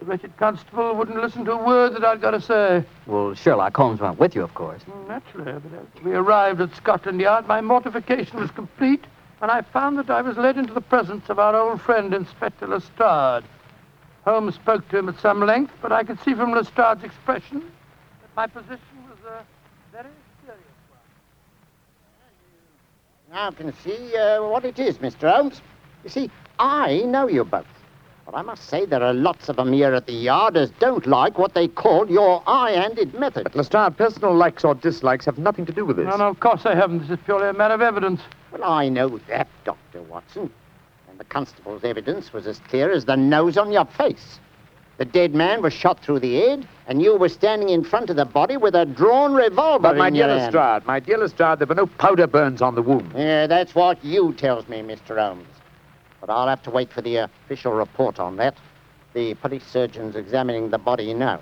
The 0.00 0.06
wretched 0.06 0.36
constable 0.36 0.94
wouldn't 0.94 1.22
listen 1.22 1.44
to 1.44 1.52
a 1.52 1.64
word 1.64 1.94
that 1.94 2.04
I'd 2.04 2.20
got 2.20 2.32
to 2.32 2.40
say. 2.40 2.84
Well, 3.06 3.34
Sherlock 3.34 3.74
Holmes 3.76 4.00
went 4.00 4.18
with 4.18 4.34
you, 4.34 4.42
of 4.42 4.52
course. 4.54 4.82
Mm, 4.82 5.08
Naturally, 5.08 5.52
but 5.52 5.72
as 5.96 6.04
we 6.04 6.12
arrived 6.12 6.60
at 6.60 6.74
Scotland 6.74 7.20
Yard, 7.20 7.46
my 7.46 7.60
mortification 7.60 8.38
was 8.38 8.50
complete, 8.50 9.04
and 9.40 9.50
I 9.50 9.62
found 9.62 9.96
that 9.98 10.10
I 10.10 10.20
was 10.22 10.36
led 10.36 10.58
into 10.58 10.74
the 10.74 10.80
presence 10.82 11.30
of 11.30 11.38
our 11.38 11.54
old 11.56 11.80
friend, 11.80 12.12
Inspector 12.12 12.66
Lestrade. 12.66 13.44
Holmes 14.26 14.56
spoke 14.56 14.86
to 14.88 14.98
him 14.98 15.08
at 15.08 15.18
some 15.20 15.40
length, 15.40 15.72
but 15.80 15.92
I 15.92 16.02
could 16.02 16.20
see 16.24 16.34
from 16.34 16.52
Lestrade's 16.52 17.04
expression 17.04 17.60
that 17.60 18.36
my 18.36 18.46
position 18.48 18.78
was 19.08 19.18
a 19.26 19.44
very 19.92 20.10
serious 20.44 20.60
one. 20.90 21.00
Now 23.36 23.50
can 23.50 23.70
see 23.84 24.16
uh, 24.16 24.42
what 24.48 24.64
it 24.64 24.78
is, 24.78 24.96
Mr. 24.96 25.30
Holmes. 25.30 25.60
You 26.04 26.08
see, 26.08 26.30
I 26.58 27.02
know 27.02 27.28
you 27.28 27.44
both. 27.44 27.66
But 28.24 28.34
I 28.34 28.40
must 28.40 28.66
say 28.66 28.86
there 28.86 29.02
are 29.02 29.12
lots 29.12 29.50
of 29.50 29.58
of 29.58 29.66
'em 29.66 29.74
here 29.74 29.92
at 29.92 30.06
the 30.06 30.14
yard 30.14 30.56
as 30.56 30.70
don't 30.80 31.06
like 31.06 31.36
what 31.36 31.52
they 31.52 31.68
call 31.68 32.10
your 32.10 32.42
eye-handed 32.46 33.12
method. 33.12 33.44
But 33.44 33.54
Lestrade, 33.54 33.98
personal 33.98 34.34
likes 34.34 34.64
or 34.64 34.74
dislikes 34.74 35.26
have 35.26 35.36
nothing 35.36 35.66
to 35.66 35.72
do 35.72 35.84
with 35.84 35.98
this. 35.98 36.06
No, 36.06 36.16
no, 36.16 36.28
of 36.28 36.40
course 36.40 36.62
they 36.62 36.74
haven't. 36.74 37.00
This 37.00 37.10
is 37.10 37.18
purely 37.26 37.50
a 37.50 37.52
matter 37.52 37.74
of 37.74 37.82
evidence. 37.82 38.22
Well, 38.52 38.64
I 38.64 38.88
know 38.88 39.18
that, 39.28 39.48
Dr. 39.64 40.00
Watson. 40.00 40.50
And 41.10 41.18
the 41.18 41.24
constable's 41.24 41.84
evidence 41.84 42.32
was 42.32 42.46
as 42.46 42.58
clear 42.60 42.90
as 42.90 43.04
the 43.04 43.18
nose 43.18 43.58
on 43.58 43.70
your 43.70 43.84
face. 43.84 44.40
The 44.98 45.04
dead 45.04 45.34
man 45.34 45.60
was 45.60 45.74
shot 45.74 46.00
through 46.00 46.20
the 46.20 46.36
head, 46.36 46.66
and 46.86 47.02
you 47.02 47.16
were 47.16 47.28
standing 47.28 47.68
in 47.68 47.84
front 47.84 48.08
of 48.08 48.16
the 48.16 48.24
body 48.24 48.56
with 48.56 48.74
a 48.74 48.86
drawn 48.86 49.34
revolver 49.34 49.82
But 49.82 49.96
my 49.98 50.08
in 50.08 50.14
dear 50.14 50.26
your 50.26 50.38
hand. 50.38 50.54
Lestrade, 50.54 50.86
my 50.86 51.00
dear 51.00 51.18
Lestrade, 51.18 51.58
there 51.58 51.66
were 51.66 51.74
no 51.74 51.86
powder 51.86 52.26
burns 52.26 52.62
on 52.62 52.74
the 52.74 52.82
wound. 52.82 53.12
Yeah, 53.14 53.46
that's 53.46 53.74
what 53.74 54.02
you 54.02 54.32
tells 54.32 54.66
me, 54.68 54.80
Mr. 54.80 55.18
Holmes. 55.18 55.46
But 56.20 56.30
I'll 56.30 56.48
have 56.48 56.62
to 56.62 56.70
wait 56.70 56.90
for 56.90 57.02
the 57.02 57.16
official 57.16 57.72
report 57.72 58.18
on 58.18 58.36
that. 58.36 58.56
The 59.12 59.34
police 59.34 59.66
surgeon's 59.66 60.16
examining 60.16 60.70
the 60.70 60.78
body 60.78 61.12
now. 61.12 61.40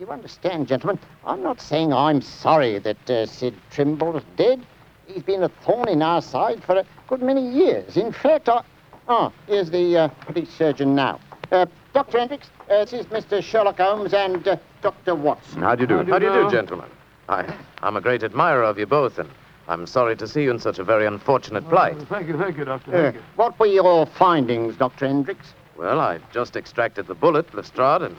You 0.00 0.08
understand, 0.10 0.66
gentlemen, 0.66 0.98
I'm 1.24 1.42
not 1.44 1.60
saying 1.60 1.92
I'm 1.92 2.20
sorry 2.20 2.78
that 2.80 3.10
uh, 3.10 3.26
Sid 3.26 3.54
Trimble's 3.70 4.24
dead. 4.36 4.66
He's 5.06 5.22
been 5.22 5.44
a 5.44 5.48
thorn 5.48 5.88
in 5.88 6.02
our 6.02 6.20
side 6.20 6.62
for 6.64 6.76
a 6.76 6.84
good 7.06 7.22
many 7.22 7.48
years. 7.48 7.96
In 7.96 8.10
fact, 8.10 8.48
I... 8.48 8.62
Oh, 9.08 9.32
here's 9.46 9.70
the 9.70 9.96
uh, 9.96 10.08
police 10.08 10.50
surgeon 10.50 10.94
now. 10.94 11.20
Uh, 11.50 11.66
Dr. 11.92 12.20
Hendricks, 12.20 12.48
uh, 12.70 12.84
this 12.84 12.92
is 12.94 13.06
Mr. 13.06 13.42
Sherlock 13.42 13.76
Holmes 13.76 14.14
and 14.14 14.46
uh, 14.48 14.56
Dr. 14.80 15.14
Watson. 15.14 15.60
How 15.60 15.74
do 15.74 15.82
you 15.82 15.86
do? 15.86 15.96
How 15.98 16.02
do 16.04 16.12
How 16.12 16.18
do 16.18 16.24
you 16.24 16.32
do, 16.32 16.50
gentlemen? 16.50 16.88
I, 17.28 17.54
I'm 17.82 17.96
a 17.96 18.00
great 18.00 18.22
admirer 18.22 18.62
of 18.62 18.78
you 18.78 18.86
both, 18.86 19.18
and 19.18 19.28
I'm 19.68 19.86
sorry 19.86 20.16
to 20.16 20.26
see 20.26 20.42
you 20.42 20.50
in 20.50 20.58
such 20.58 20.78
a 20.78 20.84
very 20.84 21.06
unfortunate 21.06 21.68
plight. 21.68 21.96
Oh, 21.98 22.04
thank 22.06 22.28
you, 22.28 22.38
thank 22.38 22.56
you, 22.56 22.64
Doctor. 22.64 22.94
Uh, 22.94 23.12
you. 23.12 23.22
what 23.36 23.58
were 23.60 23.66
your 23.66 24.06
findings, 24.06 24.76
Dr. 24.76 25.06
Hendricks? 25.06 25.52
Well, 25.76 26.00
I've 26.00 26.30
just 26.32 26.56
extracted 26.56 27.06
the 27.08 27.14
bullet, 27.14 27.52
Lestrade, 27.52 28.02
and 28.02 28.16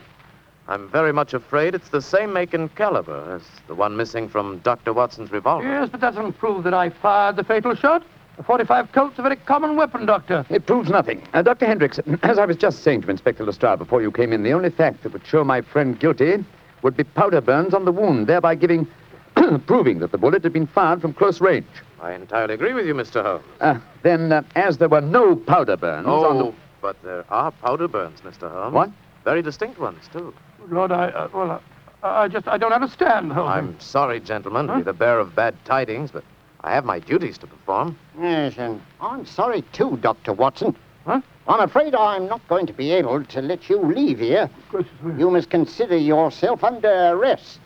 I'm 0.67 0.88
very 0.89 1.12
much 1.12 1.33
afraid 1.33 1.73
it's 1.73 1.89
the 1.89 2.01
same 2.01 2.31
make 2.31 2.53
and 2.53 2.73
caliber 2.75 3.36
as 3.36 3.41
the 3.67 3.75
one 3.75 3.97
missing 3.97 4.29
from 4.29 4.59
Dr. 4.59 4.93
Watson's 4.93 5.31
revolver. 5.31 5.67
Yes, 5.67 5.89
but 5.91 5.99
that 6.01 6.13
doesn't 6.13 6.33
prove 6.33 6.63
that 6.63 6.75
I 6.75 6.91
fired 6.91 7.38
the 7.38 7.43
fatal 7.43 7.73
shot. 7.75 8.03
A 8.38 8.43
45 8.43 8.91
Colt's 8.93 9.19
a 9.19 9.22
very 9.22 9.36
common 9.36 9.76
weapon, 9.76 10.08
Doctor. 10.08 10.43
It 10.50 10.65
proves 10.65 10.89
nothing. 10.89 11.22
Uh, 11.34 11.43
Dr. 11.43 11.67
Hendricks, 11.67 12.00
as 12.24 12.39
I 12.39 12.46
was 12.46 12.58
just 12.58 12.82
saying 12.82 13.02
to 13.04 13.12
Inspector 13.12 13.43
Lestrade 13.43 13.78
before 13.78 14.02
you 14.02 14.12
came 14.12 14.34
in, 14.34 14.41
the 14.41 14.54
only 14.54 14.72
fact 14.72 15.04
that 15.04 15.13
would 15.13 15.26
show 15.26 15.43
my 15.43 15.62
friend 15.62 16.00
guilty 16.00 16.43
would 16.82 16.98
be 16.98 17.04
powder 17.04 17.41
burns 17.41 17.74
on 17.76 17.86
the 17.86 17.91
wound, 17.91 18.26
thereby 18.26 18.56
giving, 18.56 18.88
proving 19.67 20.00
that 20.00 20.12
the 20.12 20.17
bullet 20.17 20.43
had 20.43 20.52
been 20.52 20.65
fired 20.65 21.00
from 21.00 21.13
close 21.13 21.41
range. 21.41 21.67
I 22.02 22.13
entirely 22.13 22.56
agree 22.56 22.74
with 22.74 22.88
you, 22.88 22.96
Mr. 22.96 23.24
Holmes. 23.24 23.46
Uh, 23.62 23.80
then, 24.02 24.32
uh, 24.32 24.41
as 24.56 24.80
there 24.80 24.89
were 24.89 25.00
no 25.00 25.36
powder 25.36 25.78
burns 25.78 26.08
on 26.08 26.38
the... 26.39 26.43
Oh, 26.46 26.56
but 26.82 27.02
there 27.04 27.24
are 27.30 27.52
powder 27.52 27.88
burns, 27.88 28.19
Mr. 28.22 28.52
Holmes. 28.52 28.74
What? 28.74 28.89
Very 29.24 29.41
distinct 29.43 29.80
ones, 29.80 30.04
too. 30.12 30.34
Good 30.60 30.72
Lord, 30.72 30.91
I, 30.91 31.10
uh, 31.10 31.30
well, 31.32 31.62
I, 32.02 32.24
I 32.24 32.28
just, 32.28 32.48
I 32.48 32.58
don't 32.58 32.74
understand, 32.74 33.32
Holmes. 33.32 33.50
I'm 33.50 33.80
sorry, 33.80 34.19
gentlemen, 34.19 34.67
to 34.67 34.78
be 34.78 34.82
the 34.82 34.91
bearer 34.91 35.19
of 35.19 35.36
bad 35.36 35.56
tidings, 35.65 36.10
but 36.12 36.24
I 36.63 36.73
have 36.73 36.86
my 36.86 36.99
duties 36.99 37.38
to 37.39 37.47
perform. 37.47 37.97
Yes, 38.17 38.58
and 38.58 38.82
I'm 39.02 39.26
sorry 39.26 39.63
too, 39.73 39.97
Dr. 39.97 40.32
Watson. 40.32 40.76
Huh? 41.06 41.19
I'm 41.45 41.60
afraid 41.60 41.93
I'm 41.93 42.28
not 42.28 42.47
going 42.47 42.65
to 42.67 42.73
be 42.73 42.91
able 42.91 43.26
to 43.26 43.41
let 43.41 43.69
you 43.69 43.80
leave 43.80 44.19
here. 44.19 44.49
Gracious. 44.69 44.89
You 45.17 45.30
must 45.30 45.49
consider 45.49 45.97
yourself 45.97 46.63
under 46.63 46.88
arrest. 46.88 47.60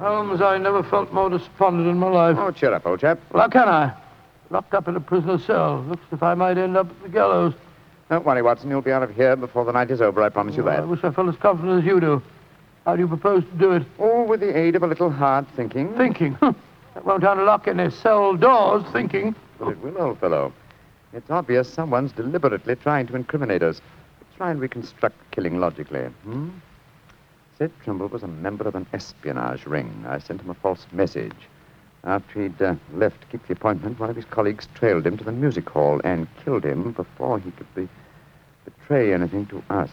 Holmes, 0.00 0.42
I 0.42 0.58
never 0.58 0.82
felt 0.82 1.12
more 1.12 1.30
despondent 1.30 1.86
in 1.86 1.96
my 1.96 2.10
life. 2.10 2.36
Oh, 2.40 2.50
cheer 2.50 2.74
up, 2.74 2.84
old 2.86 2.98
chap. 2.98 3.20
Well, 3.30 3.42
how 3.44 3.48
can 3.48 3.68
I? 3.68 4.07
Locked 4.50 4.74
up 4.74 4.88
in 4.88 4.96
a 4.96 5.00
prisoner's 5.00 5.44
cell. 5.44 5.84
Looks 5.88 6.02
as 6.10 6.16
if 6.16 6.22
I 6.22 6.34
might 6.34 6.56
end 6.56 6.76
up 6.76 6.88
at 6.88 7.02
the 7.02 7.08
gallows. 7.08 7.54
Don't 8.08 8.24
worry, 8.24 8.40
Watson. 8.40 8.70
You'll 8.70 8.80
be 8.80 8.92
out 8.92 9.02
of 9.02 9.14
here 9.14 9.36
before 9.36 9.64
the 9.64 9.72
night 9.72 9.90
is 9.90 10.00
over, 10.00 10.22
I 10.22 10.30
promise 10.30 10.56
you 10.56 10.62
that. 10.62 10.80
I 10.80 10.84
wish 10.84 11.04
I 11.04 11.10
felt 11.10 11.28
as 11.28 11.36
confident 11.36 11.80
as 11.80 11.84
you 11.84 12.00
do. 12.00 12.22
How 12.86 12.96
do 12.96 13.02
you 13.02 13.08
propose 13.08 13.44
to 13.44 13.58
do 13.58 13.72
it? 13.72 13.82
Oh, 13.98 14.24
with 14.24 14.40
the 14.40 14.56
aid 14.56 14.74
of 14.74 14.82
a 14.82 14.86
little 14.86 15.10
hard 15.10 15.46
thinking. 15.54 15.94
Thinking. 15.94 16.38
that 16.40 17.04
won't 17.04 17.24
unlock 17.24 17.68
any 17.68 17.90
cell 17.90 18.34
doors, 18.34 18.82
thinking. 18.92 19.34
But 19.58 19.68
it 19.68 19.82
will, 19.82 20.00
old 20.00 20.18
fellow. 20.20 20.54
It's 21.12 21.30
obvious 21.30 21.68
someone's 21.68 22.12
deliberately 22.12 22.76
trying 22.76 23.06
to 23.08 23.16
incriminate 23.16 23.62
us. 23.62 23.82
Let's 24.20 24.36
try 24.36 24.50
and 24.50 24.60
reconstruct 24.60 25.18
the 25.18 25.34
killing 25.34 25.60
logically. 25.60 26.04
Hmm? 26.24 26.48
Sid 27.58 27.72
Trimble 27.82 28.08
was 28.08 28.22
a 28.22 28.28
member 28.28 28.66
of 28.66 28.74
an 28.74 28.86
espionage 28.94 29.66
ring. 29.66 30.06
I 30.08 30.18
sent 30.18 30.40
him 30.40 30.48
a 30.48 30.54
false 30.54 30.86
message. 30.92 31.34
After 32.08 32.42
he'd 32.42 32.62
uh, 32.62 32.74
left 32.94 33.20
to 33.20 33.26
keep 33.26 33.46
the 33.46 33.52
appointment, 33.52 34.00
one 34.00 34.08
of 34.08 34.16
his 34.16 34.24
colleagues 34.24 34.66
trailed 34.74 35.06
him 35.06 35.18
to 35.18 35.24
the 35.24 35.30
music 35.30 35.68
hall 35.68 36.00
and 36.04 36.26
killed 36.42 36.64
him 36.64 36.92
before 36.92 37.38
he 37.38 37.50
could 37.50 37.74
be, 37.74 37.86
betray 38.64 39.12
anything 39.12 39.44
to 39.46 39.62
us. 39.68 39.90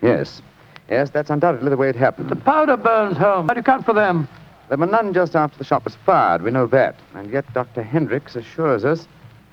Yes. 0.00 0.40
Yes, 0.88 1.10
that's 1.10 1.28
undoubtedly 1.28 1.68
the 1.68 1.76
way 1.76 1.90
it 1.90 1.96
happened. 1.96 2.30
The 2.30 2.36
powder 2.36 2.78
burns, 2.78 3.18
Holmes. 3.18 3.50
How 3.50 3.54
do 3.54 3.58
you 3.58 3.60
account 3.60 3.84
for 3.84 3.92
them? 3.92 4.26
There 4.70 4.78
were 4.78 4.86
none 4.86 5.12
just 5.12 5.36
after 5.36 5.58
the 5.58 5.64
shot 5.64 5.84
was 5.84 5.94
fired. 6.06 6.40
We 6.40 6.50
know 6.50 6.66
that. 6.68 6.96
And 7.14 7.30
yet 7.30 7.44
Dr. 7.52 7.82
Hendricks 7.82 8.34
assures 8.34 8.86
us 8.86 9.06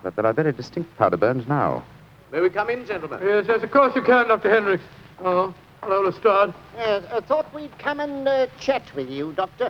that 0.04 0.16
there 0.16 0.26
are 0.26 0.34
very 0.34 0.54
distinct 0.54 0.96
powder 0.98 1.18
burns 1.18 1.50
now. 1.50 1.84
May 2.32 2.40
we 2.40 2.50
come 2.50 2.70
in, 2.70 2.86
gentlemen? 2.86 3.20
Yes, 3.22 3.44
yes, 3.50 3.62
of 3.62 3.72
course 3.72 3.94
you 3.94 4.04
can, 4.04 4.30
Dr. 4.30 4.50
Hendricks. 4.50 4.84
Oh, 5.20 5.54
hello, 5.82 6.02
Lestrade. 6.02 6.54
Yes, 6.78 7.04
I 7.12 7.20
thought 7.20 7.54
we'd 7.54 7.78
come 7.78 8.00
and 8.00 8.26
uh, 8.26 8.48
chat 8.58 8.84
with 8.96 9.10
you, 9.10 9.34
Doctor. 9.34 9.70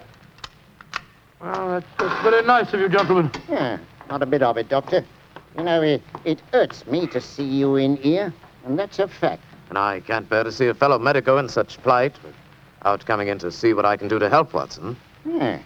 Well, 1.44 1.72
that's, 1.72 1.86
that's 2.00 2.24
very 2.24 2.42
nice 2.46 2.74
of 2.74 2.80
you, 2.80 2.88
gentlemen. 2.88 3.30
Yeah, 3.50 3.78
not 4.10 4.22
a 4.22 4.26
bit 4.26 4.42
of 4.42 4.56
it, 4.58 4.70
Doctor. 4.70 5.04
You 5.58 5.64
know, 5.64 5.82
it, 5.82 6.02
it 6.24 6.40
hurts 6.54 6.88
me 6.88 7.06
to 7.08 7.20
see 7.20 7.44
you 7.44 7.76
in 7.76 7.98
here, 7.98 8.34
and 8.66 8.80
that's 8.80 8.98
a 9.00 9.10
fact. 9.10 9.44
And 9.68 9.78
I 9.78 10.00
can't 10.00 10.28
bear 10.30 10.46
to 10.46 10.52
see 10.54 10.68
a 10.68 10.74
fellow 10.74 10.98
medico 10.98 11.38
in 11.40 11.50
such 11.50 11.82
plight 11.84 12.16
without 12.80 13.06
coming 13.06 13.28
in 13.28 13.40
to 13.40 13.52
see 13.52 13.74
what 13.74 13.86
I 13.86 13.98
can 13.98 14.08
do 14.08 14.20
to 14.20 14.30
help 14.30 14.54
Watson. 14.54 14.96
Yeah. 15.26 15.60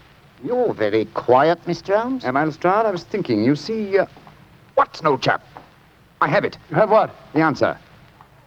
You're 0.44 0.74
very 0.74 1.06
quiet, 1.06 1.63
Mr. 1.66 1.96
Holmes. 1.96 2.26
Am 2.26 2.38
I 2.38 2.46
Lestrade? 2.46 2.86
I 2.86 2.92
was 2.92 3.04
thinking. 3.04 3.44
You 3.44 3.56
see, 3.56 4.00
uh, 4.00 4.08
Watson, 4.76 5.06
old 5.06 5.22
chap. 5.22 5.44
I 6.22 6.28
have 6.28 6.44
it. 6.44 6.58
You 6.70 6.76
have 6.76 6.90
what? 6.90 7.16
The 7.34 7.42
answer. 7.42 7.78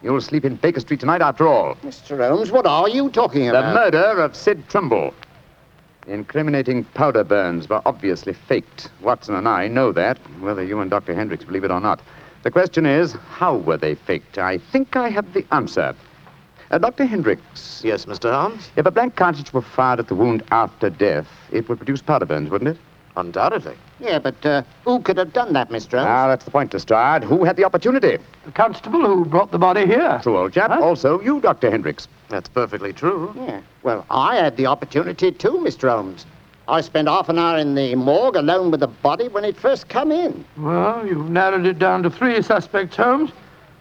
You'll 0.02 0.20
sleep 0.20 0.44
in 0.44 0.56
Baker 0.56 0.80
Street 0.80 0.98
tonight 0.98 1.20
after 1.20 1.46
all. 1.46 1.76
Mr. 1.84 2.28
Holmes, 2.28 2.50
what 2.50 2.66
are 2.66 2.88
you 2.88 3.08
talking 3.10 3.48
about? 3.48 3.68
The 3.68 3.74
murder 3.74 4.20
of 4.20 4.34
Sid 4.34 4.68
Trimble. 4.68 5.14
The 6.06 6.12
incriminating 6.14 6.84
powder 6.84 7.24
burns 7.24 7.68
were 7.68 7.82
obviously 7.84 8.32
faked. 8.32 8.90
Watson 9.02 9.34
and 9.34 9.46
I 9.48 9.68
know 9.68 9.92
that, 9.92 10.18
whether 10.40 10.62
you 10.62 10.80
and 10.80 10.90
Dr. 10.90 11.14
Hendricks 11.14 11.44
believe 11.44 11.64
it 11.64 11.70
or 11.70 11.80
not. 11.80 12.00
The 12.42 12.50
question 12.50 12.86
is, 12.86 13.12
how 13.28 13.56
were 13.56 13.76
they 13.76 13.94
faked? 13.94 14.38
I 14.38 14.58
think 14.58 14.96
I 14.96 15.10
have 15.10 15.32
the 15.34 15.44
answer. 15.52 15.94
Uh, 16.70 16.78
Dr. 16.78 17.04
Hendricks, 17.04 17.82
Yes, 17.84 18.06
Mr. 18.06 18.32
Holmes? 18.32 18.70
if 18.76 18.86
a 18.86 18.90
blank 18.90 19.16
cartridge 19.16 19.52
were 19.52 19.60
fired 19.60 19.98
at 19.98 20.08
the 20.08 20.14
wound 20.14 20.42
after 20.50 20.88
death, 20.88 21.28
it 21.52 21.68
would 21.68 21.78
produce 21.78 22.00
powder 22.00 22.24
burns, 22.26 22.48
wouldn't 22.48 22.76
it? 22.76 22.78
Undoubtedly. 23.20 23.74
Yeah, 24.00 24.18
but 24.18 24.44
uh, 24.46 24.62
who 24.84 25.00
could 25.00 25.18
have 25.18 25.32
done 25.34 25.52
that, 25.52 25.68
Mr. 25.68 25.98
Holmes? 25.98 26.06
Ah, 26.08 26.26
that's 26.28 26.44
the 26.46 26.50
point, 26.50 26.72
Lestrade. 26.72 27.22
Who 27.22 27.44
had 27.44 27.56
the 27.56 27.64
opportunity? 27.64 28.16
The 28.46 28.52
constable 28.52 29.06
who 29.06 29.26
brought 29.26 29.50
the 29.50 29.58
body 29.58 29.84
here. 29.84 30.18
True, 30.22 30.38
old 30.38 30.54
chap. 30.54 30.70
Huh? 30.70 30.80
Also, 30.82 31.20
you, 31.20 31.38
Dr. 31.40 31.70
Hendricks. 31.70 32.08
That's 32.30 32.48
perfectly 32.48 32.94
true. 32.94 33.34
Yeah. 33.36 33.60
Well, 33.82 34.06
I 34.10 34.36
had 34.36 34.56
the 34.56 34.66
opportunity 34.66 35.30
too, 35.32 35.52
Mr. 35.62 35.90
Holmes. 35.90 36.24
I 36.66 36.80
spent 36.80 37.08
half 37.08 37.28
an 37.28 37.38
hour 37.38 37.58
in 37.58 37.74
the 37.74 37.94
morgue 37.94 38.36
alone 38.36 38.70
with 38.70 38.80
the 38.80 38.86
body 38.86 39.28
when 39.28 39.44
it 39.44 39.56
first 39.56 39.88
come 39.88 40.10
in. 40.12 40.44
Well, 40.56 41.06
you've 41.06 41.28
narrowed 41.28 41.66
it 41.66 41.78
down 41.78 42.02
to 42.04 42.10
three 42.10 42.40
suspects, 42.40 42.96
Holmes. 42.96 43.32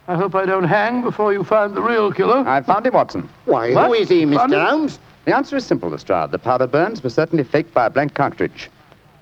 I 0.10 0.16
hope 0.16 0.36
I 0.36 0.46
don't 0.46 0.64
hang 0.66 1.02
before 1.04 1.32
you 1.32 1.44
find 1.46 1.76
the 1.76 1.82
real 1.82 2.12
killer. 2.12 2.40
I've 2.48 2.66
found 2.66 2.86
him, 2.88 2.94
Watson. 2.94 3.30
Why, 3.46 3.74
What? 3.74 3.88
who 3.88 3.94
is 3.94 4.10
he, 4.10 4.26
Mr. 4.26 4.36
Funny. 4.38 4.58
Holmes? 4.58 5.00
The 5.26 5.36
answer 5.36 5.56
is 5.56 5.66
simple, 5.66 5.90
Lestrade. 5.90 6.32
The 6.32 6.40
powder 6.40 6.66
burns 6.68 7.04
were 7.04 7.12
certainly 7.12 7.44
faked 7.44 7.74
by 7.74 7.86
a 7.86 7.90
blank 7.92 8.16
cartridge. 8.16 8.70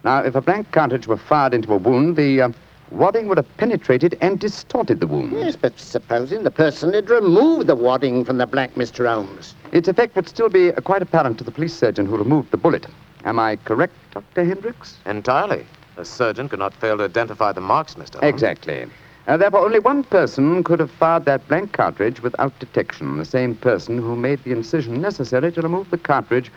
Now, 0.03 0.19
if 0.23 0.35
a 0.35 0.41
blank 0.41 0.71
cartridge 0.71 1.07
were 1.07 1.17
fired 1.17 1.53
into 1.53 1.73
a 1.73 1.77
wound, 1.77 2.15
the 2.15 2.41
uh, 2.41 2.49
wadding 2.91 3.27
would 3.27 3.37
have 3.37 3.57
penetrated 3.57 4.17
and 4.21 4.39
distorted 4.39 4.99
the 4.99 5.07
wound. 5.07 5.33
Yes, 5.33 5.55
but 5.55 5.77
supposing 5.79 6.43
the 6.43 6.51
person 6.51 6.93
had 6.93 7.09
removed 7.09 7.67
the 7.67 7.75
wadding 7.75 8.23
from 8.23 8.37
the 8.37 8.45
blank, 8.45 8.75
Mr. 8.75 9.07
Holmes. 9.07 9.55
Its 9.71 9.87
effect 9.87 10.15
would 10.15 10.29
still 10.29 10.49
be 10.49 10.71
uh, 10.71 10.81
quite 10.81 11.01
apparent 11.01 11.37
to 11.39 11.43
the 11.43 11.51
police 11.51 11.73
surgeon 11.73 12.05
who 12.05 12.17
removed 12.17 12.51
the 12.51 12.57
bullet. 12.57 12.85
Am 13.25 13.39
I 13.39 13.57
correct, 13.57 13.93
Dr. 14.11 14.45
Hendricks? 14.45 14.97
Entirely. 15.05 15.65
A 15.97 16.05
surgeon 16.05 16.47
could 16.47 16.59
not 16.59 16.73
fail 16.75 16.97
to 16.97 17.03
identify 17.03 17.51
the 17.51 17.61
marks, 17.61 17.95
Mr. 17.95 18.19
Holmes. 18.19 18.29
Exactly. 18.29 18.85
Uh, 19.27 19.35
therefore, 19.35 19.65
only 19.65 19.79
one 19.79 20.03
person 20.03 20.63
could 20.63 20.79
have 20.79 20.91
fired 20.91 21.25
that 21.25 21.45
blank 21.49 21.73
cartridge 21.73 22.21
without 22.21 22.57
detection. 22.59 23.17
The 23.17 23.25
same 23.25 23.55
person 23.55 23.97
who 23.97 24.15
made 24.15 24.41
the 24.43 24.51
incision 24.51 25.01
necessary 25.01 25.51
to 25.51 25.61
remove 25.61 25.89
the 25.89 25.97
cartridge 25.97 26.49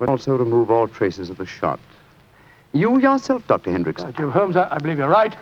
would 0.00 0.08
also 0.08 0.36
remove 0.36 0.70
all 0.70 0.88
traces 0.88 1.30
of 1.30 1.36
the 1.36 1.46
shot. 1.46 1.78
You 2.72 2.98
yourself, 3.00 3.46
Dr. 3.46 3.72
Hendricks. 3.72 4.02
Uh, 4.02 4.12
Jim 4.12 4.30
Holmes, 4.30 4.56
I, 4.56 4.68
I 4.74 4.78
believe 4.78 4.98
you're 4.98 5.08
right. 5.08 5.34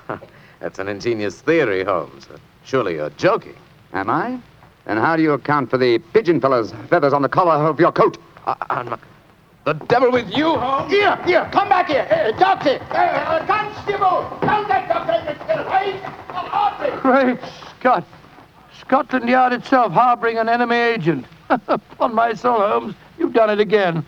That's 0.60 0.78
an 0.78 0.88
ingenious 0.88 1.40
theory, 1.40 1.84
Holmes. 1.84 2.26
Uh, 2.32 2.38
Surely 2.64 2.94
you're 2.94 3.10
joking. 3.10 3.54
Am 3.92 4.08
I? 4.10 4.38
Then 4.84 4.96
how 4.96 5.16
do 5.16 5.22
you 5.22 5.32
account 5.32 5.70
for 5.70 5.78
the 5.78 5.98
pigeon 5.98 6.40
feathers, 6.40 6.72
feathers 6.88 7.12
on 7.12 7.22
the 7.22 7.28
collar 7.28 7.66
of 7.66 7.78
your 7.78 7.92
coat? 7.92 8.18
I, 8.46 8.56
I'm 8.70 8.88
not... 8.88 9.00
The 9.64 9.74
devil 9.74 10.10
with 10.10 10.36
you, 10.36 10.56
Holmes! 10.56 10.90
Here, 10.90 11.16
here, 11.24 11.48
come 11.52 11.68
back 11.68 11.86
here. 11.86 12.06
Uh, 12.10 12.36
doctor, 12.38 12.80
uh, 12.90 12.94
uh, 12.94 13.46
constable, 13.46 14.36
come 14.40 14.66
back, 14.66 14.88
doctor. 14.88 15.12
Wait, 15.70 16.00
uh, 16.30 17.00
Great 17.00 17.38
Scott. 17.78 18.04
Scotland 18.80 19.28
Yard 19.28 19.52
itself 19.52 19.92
harboring 19.92 20.38
an 20.38 20.48
enemy 20.48 20.76
agent. 20.76 21.26
Upon 21.50 22.14
my 22.14 22.34
soul, 22.34 22.58
Holmes, 22.58 22.94
you've 23.18 23.32
done 23.32 23.50
it 23.50 23.60
again. 23.60 24.04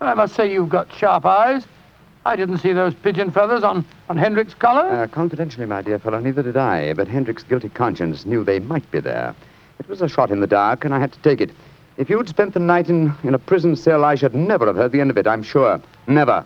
I 0.00 0.14
must 0.14 0.36
say 0.36 0.52
you've 0.52 0.68
got 0.68 0.92
sharp 0.94 1.26
eyes. 1.26 1.64
I 2.26 2.36
didn't 2.36 2.58
see 2.58 2.72
those 2.72 2.94
pigeon 2.94 3.30
feathers 3.30 3.62
on, 3.62 3.84
on 4.08 4.16
Hendrick's 4.16 4.54
collar. 4.54 4.88
Uh, 4.88 5.06
confidentially, 5.06 5.66
my 5.66 5.82
dear 5.82 5.98
fellow, 5.98 6.20
neither 6.20 6.42
did 6.42 6.56
I, 6.56 6.92
but 6.92 7.08
Hendrick's 7.08 7.42
guilty 7.42 7.68
conscience 7.68 8.26
knew 8.26 8.44
they 8.44 8.58
might 8.58 8.88
be 8.90 9.00
there. 9.00 9.34
It 9.78 9.88
was 9.88 10.02
a 10.02 10.08
shot 10.08 10.30
in 10.30 10.40
the 10.40 10.46
dark, 10.46 10.84
and 10.84 10.94
I 10.94 10.98
had 10.98 11.12
to 11.12 11.18
take 11.20 11.40
it. 11.40 11.50
If 11.96 12.10
you'd 12.10 12.28
spent 12.28 12.54
the 12.54 12.60
night 12.60 12.88
in, 12.88 13.14
in 13.22 13.34
a 13.34 13.38
prison 13.38 13.76
cell, 13.76 14.04
I 14.04 14.14
should 14.14 14.34
never 14.34 14.66
have 14.66 14.76
heard 14.76 14.92
the 14.92 15.00
end 15.00 15.10
of 15.10 15.18
it, 15.18 15.26
I'm 15.26 15.42
sure. 15.42 15.80
Never. 16.06 16.44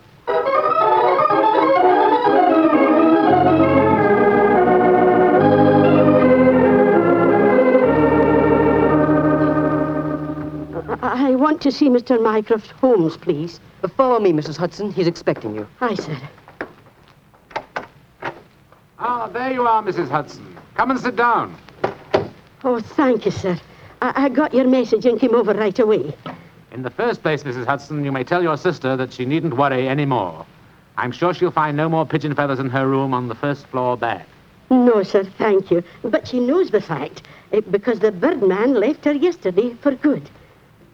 To 11.62 11.70
see 11.70 11.88
Mr. 11.88 12.20
Mycroft 12.20 12.72
Holmes, 12.72 13.16
please. 13.16 13.61
Uh, 13.85 13.88
Follow 13.88 14.18
me, 14.18 14.33
Mrs. 14.33 14.57
Hudson. 14.57 14.90
He's 14.92 15.07
expecting 15.07 15.55
you. 15.55 15.66
Aye, 15.81 15.94
sir. 15.94 16.18
Ah, 18.98 19.29
there 19.29 19.53
you 19.53 19.66
are, 19.66 19.83
Mrs. 19.83 20.11
Hudson. 20.11 20.57
Come 20.75 20.90
and 20.90 21.01
sit 21.01 21.14
down. 21.16 21.57
Oh, 22.64 22.81
thank 22.81 23.25
you, 23.25 23.31
sir. 23.31 23.59
I, 24.01 24.25
I 24.25 24.29
got 24.29 24.53
your 24.53 24.66
message 24.66 25.07
and 25.07 25.20
came 25.20 25.35
over 25.35 25.55
right 25.55 25.79
away. 25.79 26.14
In 26.72 26.83
the 26.83 26.90
first 26.90 27.22
place, 27.22 27.44
Mrs. 27.44 27.66
Hudson, 27.66 28.05
you 28.05 28.11
may 28.11 28.25
tell 28.25 28.42
your 28.42 28.57
sister 28.57 28.96
that 28.96 29.12
she 29.12 29.25
needn't 29.25 29.57
worry 29.57 29.88
any 29.88 30.05
more. 30.05 30.44
I'm 30.96 31.12
sure 31.12 31.33
she'll 31.33 31.51
find 31.53 31.77
no 31.77 31.88
more 31.88 32.05
pigeon 32.05 32.35
feathers 32.35 32.59
in 32.59 32.70
her 32.70 32.88
room 32.88 33.14
on 33.14 33.29
the 33.29 33.35
first 33.35 33.66
floor 33.66 33.96
back. 33.96 34.27
No, 34.70 35.03
sir, 35.03 35.25
thank 35.38 35.70
you. 35.70 35.85
But 36.03 36.27
she 36.27 36.40
knows 36.40 36.70
the 36.70 36.81
fact, 36.81 37.22
eh, 37.53 37.61
because 37.70 38.01
the 38.01 38.11
birdman 38.11 38.75
left 38.75 39.05
her 39.05 39.12
yesterday 39.12 39.75
for 39.75 39.94
good. 39.94 40.29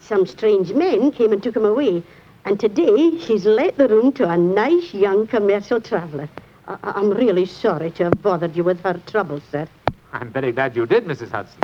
Some 0.00 0.26
strange 0.26 0.72
men 0.72 1.10
came 1.12 1.32
and 1.32 1.42
took 1.42 1.56
him 1.56 1.64
away, 1.64 2.02
and 2.44 2.58
today 2.58 3.18
she's 3.18 3.44
let 3.44 3.76
the 3.76 3.88
room 3.88 4.12
to 4.12 4.28
a 4.28 4.36
nice 4.36 4.94
young 4.94 5.26
commercial 5.26 5.80
traveller. 5.80 6.28
I- 6.66 6.76
I'm 6.82 7.10
really 7.10 7.46
sorry 7.46 7.90
to 7.92 8.04
have 8.04 8.22
bothered 8.22 8.56
you 8.56 8.64
with 8.64 8.80
her 8.82 9.00
troubles, 9.06 9.42
sir. 9.50 9.66
I'm 10.12 10.30
very 10.30 10.52
glad 10.52 10.76
you 10.76 10.86
did, 10.86 11.04
Mrs. 11.06 11.30
Hudson. 11.30 11.60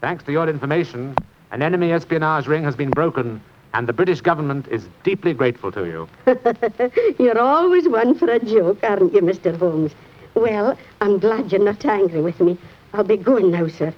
Thanks 0.00 0.24
to 0.24 0.32
your 0.32 0.48
information, 0.48 1.16
an 1.50 1.62
enemy 1.62 1.92
espionage 1.92 2.46
ring 2.46 2.62
has 2.64 2.76
been 2.76 2.90
broken, 2.90 3.40
and 3.74 3.86
the 3.86 3.92
British 3.92 4.20
government 4.20 4.66
is 4.68 4.86
deeply 5.02 5.32
grateful 5.32 5.72
to 5.72 5.84
you. 5.86 6.08
You're 7.18 7.38
always 7.38 7.88
one 7.88 8.14
for 8.14 8.30
a 8.30 8.38
joke, 8.38 8.78
aren't 8.82 9.14
you, 9.14 9.20
Mr. 9.22 9.56
Holmes? 9.56 9.92
Well, 10.34 10.76
I'm 11.00 11.18
glad 11.18 11.50
you're 11.50 11.64
not 11.64 11.84
angry 11.84 12.20
with 12.20 12.38
me. 12.40 12.56
I'll 12.94 13.02
be 13.04 13.16
going 13.16 13.50
now, 13.50 13.66
sir. 13.68 13.92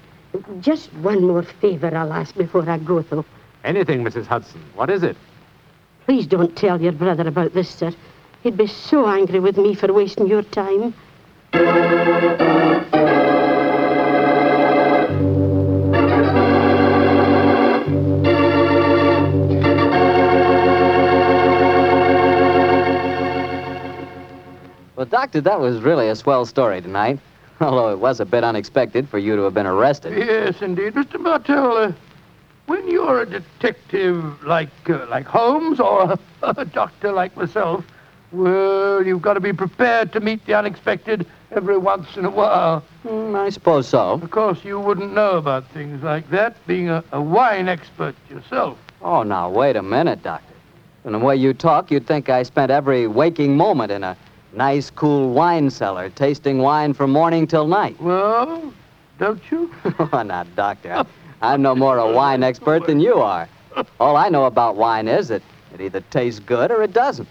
Just 0.59 0.93
one 0.95 1.23
more 1.27 1.43
favor 1.43 1.95
I'll 1.95 2.13
ask 2.13 2.35
before 2.35 2.67
I 2.69 2.77
go, 2.77 3.01
though. 3.01 3.25
Anything, 3.63 4.03
Mrs. 4.03 4.25
Hudson. 4.25 4.63
What 4.75 4.89
is 4.89 5.03
it? 5.03 5.15
Please 6.05 6.25
don't 6.25 6.55
tell 6.55 6.81
your 6.81 6.91
brother 6.91 7.27
about 7.27 7.53
this, 7.53 7.69
sir. 7.69 7.91
He'd 8.43 8.57
be 8.57 8.67
so 8.67 9.07
angry 9.07 9.39
with 9.39 9.57
me 9.57 9.75
for 9.75 9.93
wasting 9.93 10.27
your 10.27 10.41
time. 10.41 10.93
Well, 24.95 25.07
Doctor, 25.09 25.41
that 25.41 25.59
was 25.59 25.81
really 25.81 26.09
a 26.09 26.15
swell 26.15 26.45
story 26.45 26.81
tonight. 26.81 27.19
Although 27.61 27.91
it 27.91 27.99
was 27.99 28.19
a 28.19 28.25
bit 28.25 28.43
unexpected 28.43 29.07
for 29.07 29.19
you 29.19 29.35
to 29.35 29.43
have 29.43 29.53
been 29.53 29.67
arrested. 29.67 30.17
Yes, 30.17 30.61
indeed. 30.61 30.93
Mr. 30.93 31.23
Bartell, 31.23 31.77
uh, 31.77 31.91
when 32.71 32.87
you're 32.87 33.23
a 33.23 33.25
detective 33.25 34.41
like 34.45 34.89
uh, 34.89 35.05
like 35.09 35.25
Holmes 35.25 35.81
or 35.81 36.17
a 36.43 36.63
doctor 36.63 37.11
like 37.11 37.35
myself, 37.35 37.83
well, 38.31 39.05
you've 39.05 39.21
got 39.21 39.33
to 39.33 39.41
be 39.41 39.51
prepared 39.51 40.13
to 40.13 40.21
meet 40.21 40.45
the 40.45 40.53
unexpected 40.53 41.27
every 41.51 41.77
once 41.77 42.15
in 42.15 42.23
a 42.23 42.29
while. 42.29 42.79
Hmm, 43.03 43.35
I 43.35 43.49
suppose 43.49 43.89
so. 43.89 44.11
Of 44.11 44.31
course, 44.31 44.63
you 44.63 44.79
wouldn't 44.79 45.13
know 45.13 45.31
about 45.31 45.67
things 45.71 46.01
like 46.01 46.29
that, 46.29 46.55
being 46.65 46.89
a, 46.89 47.03
a 47.11 47.21
wine 47.21 47.67
expert 47.67 48.15
yourself. 48.29 48.77
Oh, 49.01 49.23
now, 49.23 49.49
wait 49.49 49.75
a 49.75 49.83
minute, 49.83 50.23
Doctor. 50.23 50.53
From 51.03 51.11
the 51.11 51.19
way 51.19 51.35
you 51.35 51.53
talk, 51.53 51.91
you'd 51.91 52.07
think 52.07 52.29
I 52.29 52.43
spent 52.43 52.71
every 52.71 53.05
waking 53.05 53.57
moment 53.57 53.91
in 53.91 54.01
a 54.05 54.15
nice, 54.53 54.89
cool 54.89 55.33
wine 55.33 55.69
cellar, 55.69 56.09
tasting 56.09 56.59
wine 56.59 56.93
from 56.93 57.11
morning 57.11 57.47
till 57.47 57.67
night. 57.67 57.99
Well, 57.99 58.71
don't 59.19 59.41
you? 59.51 59.73
oh, 60.13 60.23
now, 60.23 60.45
Doctor, 60.55 61.05
I'm 61.41 61.61
no 61.61 61.75
more 61.75 61.97
a 61.97 62.11
wine 62.11 62.43
expert 62.43 62.85
than 62.85 62.99
you 62.99 63.15
are. 63.15 63.49
All 63.99 64.15
I 64.15 64.29
know 64.29 64.45
about 64.45 64.75
wine 64.75 65.07
is 65.07 65.29
that 65.29 65.41
it 65.73 65.81
either 65.81 66.01
tastes 66.11 66.39
good 66.39 66.71
or 66.71 66.83
it 66.83 66.93
doesn't. 66.93 67.27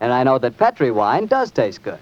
And 0.00 0.12
I 0.12 0.22
know 0.22 0.38
that 0.38 0.56
Petri 0.56 0.90
wine 0.90 1.26
does 1.26 1.50
taste 1.50 1.82
good. 1.82 1.98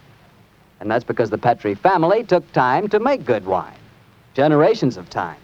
And 0.81 0.91
that's 0.91 1.05
because 1.05 1.31
the 1.31 1.39
Petri 1.39 1.75
family 1.75 2.23
took 2.23 2.51
time 2.53 2.89
to 2.89 3.01
make 3.01 3.25
good 3.25 3.47
wine. 3.47 3.75
Generations 4.35 4.97
of 4.97 5.09
time. 5.11 5.39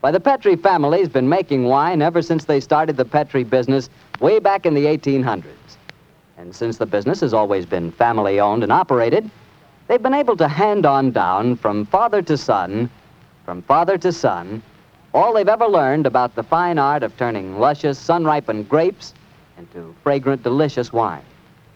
Why, 0.00 0.10
the 0.10 0.20
Petri 0.20 0.56
family's 0.56 1.08
been 1.08 1.28
making 1.28 1.64
wine 1.64 2.02
ever 2.02 2.22
since 2.22 2.44
they 2.44 2.60
started 2.60 2.96
the 2.96 3.04
Petri 3.04 3.44
business 3.44 3.88
way 4.18 4.38
back 4.38 4.66
in 4.66 4.74
the 4.74 4.86
1800s. 4.86 5.44
And 6.38 6.54
since 6.54 6.78
the 6.78 6.86
business 6.86 7.20
has 7.20 7.34
always 7.34 7.66
been 7.66 7.92
family 7.92 8.40
owned 8.40 8.62
and 8.62 8.72
operated, 8.72 9.30
they've 9.88 10.02
been 10.02 10.14
able 10.14 10.36
to 10.38 10.48
hand 10.48 10.86
on 10.86 11.10
down 11.10 11.54
from 11.56 11.84
father 11.86 12.22
to 12.22 12.36
son, 12.36 12.90
from 13.44 13.62
father 13.62 13.98
to 13.98 14.10
son, 14.10 14.62
all 15.12 15.32
they've 15.32 15.48
ever 15.48 15.66
learned 15.66 16.06
about 16.06 16.34
the 16.34 16.42
fine 16.42 16.78
art 16.78 17.02
of 17.02 17.16
turning 17.16 17.58
luscious, 17.58 17.98
sun 17.98 18.24
ripened 18.24 18.68
grapes 18.68 19.14
into 19.58 19.94
fragrant, 20.02 20.42
delicious 20.42 20.92
wine. 20.92 21.22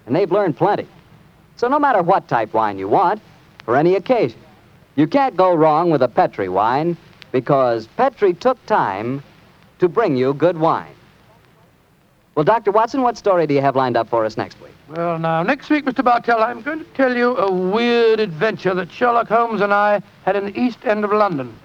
And 0.07 0.15
they've 0.15 0.31
learned 0.31 0.57
plenty. 0.57 0.87
So 1.57 1.69
no 1.69 1.79
matter 1.79 2.03
what 2.03 2.29
type 2.29 2.53
wine 2.53 2.79
you 2.79 2.89
want, 2.89 3.21
for 3.65 3.77
any 3.77 3.95
occasion, 3.95 4.39
you 4.97 5.07
can't 5.07 5.37
go 5.37 5.55
wrong 5.55 5.91
with 5.91 6.03
a 6.03 6.09
Petri 6.09 6.49
wine 6.49 6.97
because 7.33 7.87
Petri 7.97 8.35
took 8.35 8.65
time 8.67 9.23
to 9.79 9.89
bring 9.89 10.17
you 10.17 10.35
good 10.35 10.59
wine. 10.59 10.95
Well, 12.35 12.45
Dr. 12.45 12.73
Watson, 12.73 13.03
what 13.03 13.17
story 13.17 13.47
do 13.47 13.55
you 13.55 13.61
have 13.61 13.77
lined 13.77 13.97
up 13.97 14.09
for 14.09 14.25
us 14.25 14.37
next 14.37 14.61
week? 14.61 14.73
Well, 14.89 15.19
now, 15.19 15.43
next 15.43 15.71
week, 15.71 15.85
Mr. 15.85 16.05
Bartell, 16.05 16.43
I'm 16.43 16.63
going 16.63 16.81
to 16.81 16.85
tell 16.93 17.17
you 17.17 17.37
a 17.37 17.51
weird 17.51 18.21
adventure 18.21 18.75
that 18.75 18.91
Sherlock 18.91 19.29
Holmes 19.29 19.61
and 19.61 19.73
I 19.73 20.03
had 20.25 20.37
in 20.37 20.47
the 20.47 20.61
East 20.61 20.79
End 20.85 21.05
of 21.05 21.13
London. 21.13 21.57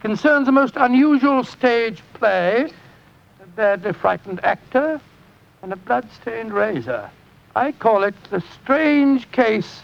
Concerns 0.00 0.48
a 0.48 0.52
most 0.52 0.76
unusual 0.76 1.44
stage 1.44 2.02
play, 2.14 2.70
a 3.42 3.46
badly 3.54 3.92
frightened 3.92 4.42
actor, 4.42 4.98
and 5.62 5.74
a 5.74 5.76
blood-stained 5.76 6.54
razor. 6.54 7.10
I 7.54 7.72
call 7.72 8.04
it 8.04 8.14
the 8.30 8.42
strange 8.62 9.30
case 9.30 9.82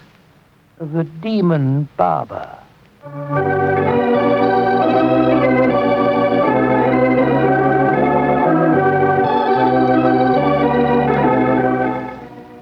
of 0.81 0.92
the 0.92 1.05
demon 1.05 1.87
barber. 1.98 2.48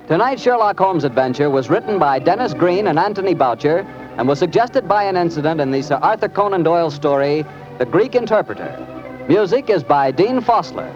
Tonight's 0.09 0.43
Sherlock 0.43 0.79
Holmes 0.79 1.05
adventure 1.05 1.51
was 1.51 1.71
written 1.71 2.01
by 2.01 2.19
Dennis 2.19 2.53
Green 2.53 2.89
and 2.89 2.99
Anthony 2.99 3.35
Boucher 3.35 3.87
and 4.17 4.29
was 4.29 4.39
suggested 4.39 4.87
by 4.89 5.05
an 5.05 5.17
incident 5.17 5.61
in 5.61 5.71
the 5.71 5.83
Sir 5.83 5.97
Arthur 5.97 6.29
Conan 6.29 6.63
Doyle 6.63 6.91
story, 6.91 7.45
The 7.79 7.87
Greek 7.87 8.15
Interpreter. 8.15 9.25
Music 9.29 9.69
is 9.71 9.83
by 9.83 10.11
Dean 10.11 10.41
Fossler. 10.41 10.93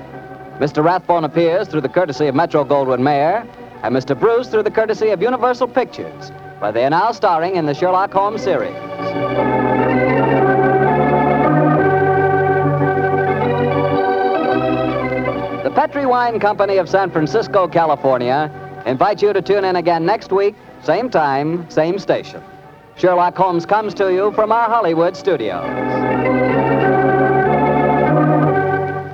Mr. 0.59 0.85
Rathbone 0.85 1.24
appears 1.24 1.68
through 1.68 1.81
the 1.81 1.88
courtesy 1.88 2.26
of 2.26 2.35
Metro 2.35 2.64
Goldwyn 2.64 3.00
Mayer, 3.00 3.46
and 3.83 3.94
Mr. 3.94 4.18
Bruce 4.18 4.48
through 4.48 4.64
the 4.64 4.70
courtesy 4.70 5.11
of 5.11 5.22
Universal 5.22 5.68
Pictures, 5.68 6.31
where 6.59 6.72
they 6.72 6.85
are 6.85 6.90
now 6.90 7.12
starring 7.12 7.57
in 7.57 7.66
the 7.66 7.74
Sherlock 7.74 8.12
Holmes 8.12 8.42
series. 8.42 8.74
The 15.62 15.72
Petri 15.74 16.07
Wine 16.07 16.40
Company 16.40 16.76
of 16.76 16.88
San 16.88 17.11
Francisco, 17.11 17.68
California, 17.68 18.50
invites 18.87 19.22
you 19.22 19.33
to 19.33 19.42
tune 19.42 19.64
in 19.64 19.76
again 19.76 20.04
next 20.04 20.33
week, 20.33 20.54
same 20.83 21.11
time, 21.11 21.68
same 21.70 21.98
station. 21.98 22.42
Sherlock 22.98 23.37
Holmes 23.37 23.64
comes 23.64 23.94
to 23.94 24.12
you 24.12 24.32
from 24.32 24.50
our 24.50 24.68
Hollywood 24.68 25.16
studios. 25.16 25.64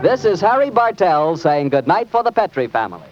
This 0.01 0.25
is 0.25 0.41
Harry 0.41 0.71
Bartell 0.71 1.37
saying 1.37 1.69
goodnight 1.69 2.09
for 2.09 2.23
the 2.23 2.33
Petri 2.33 2.67
family. 2.67 3.07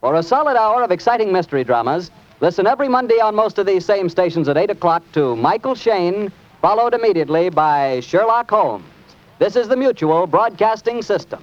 For 0.00 0.14
a 0.14 0.22
solid 0.22 0.56
hour 0.56 0.84
of 0.84 0.92
exciting 0.92 1.32
mystery 1.32 1.64
dramas, 1.64 2.12
listen 2.40 2.64
every 2.64 2.88
Monday 2.88 3.18
on 3.18 3.34
most 3.34 3.58
of 3.58 3.66
these 3.66 3.84
same 3.84 4.08
stations 4.08 4.48
at 4.48 4.56
8 4.56 4.70
o'clock 4.70 5.02
to 5.14 5.34
Michael 5.34 5.74
Shayne, 5.74 6.30
followed 6.62 6.94
immediately 6.94 7.48
by 7.48 7.98
Sherlock 8.00 8.48
Holmes. 8.50 8.84
This 9.40 9.56
is 9.56 9.66
the 9.66 9.76
Mutual 9.76 10.28
Broadcasting 10.28 11.02
System. 11.02 11.42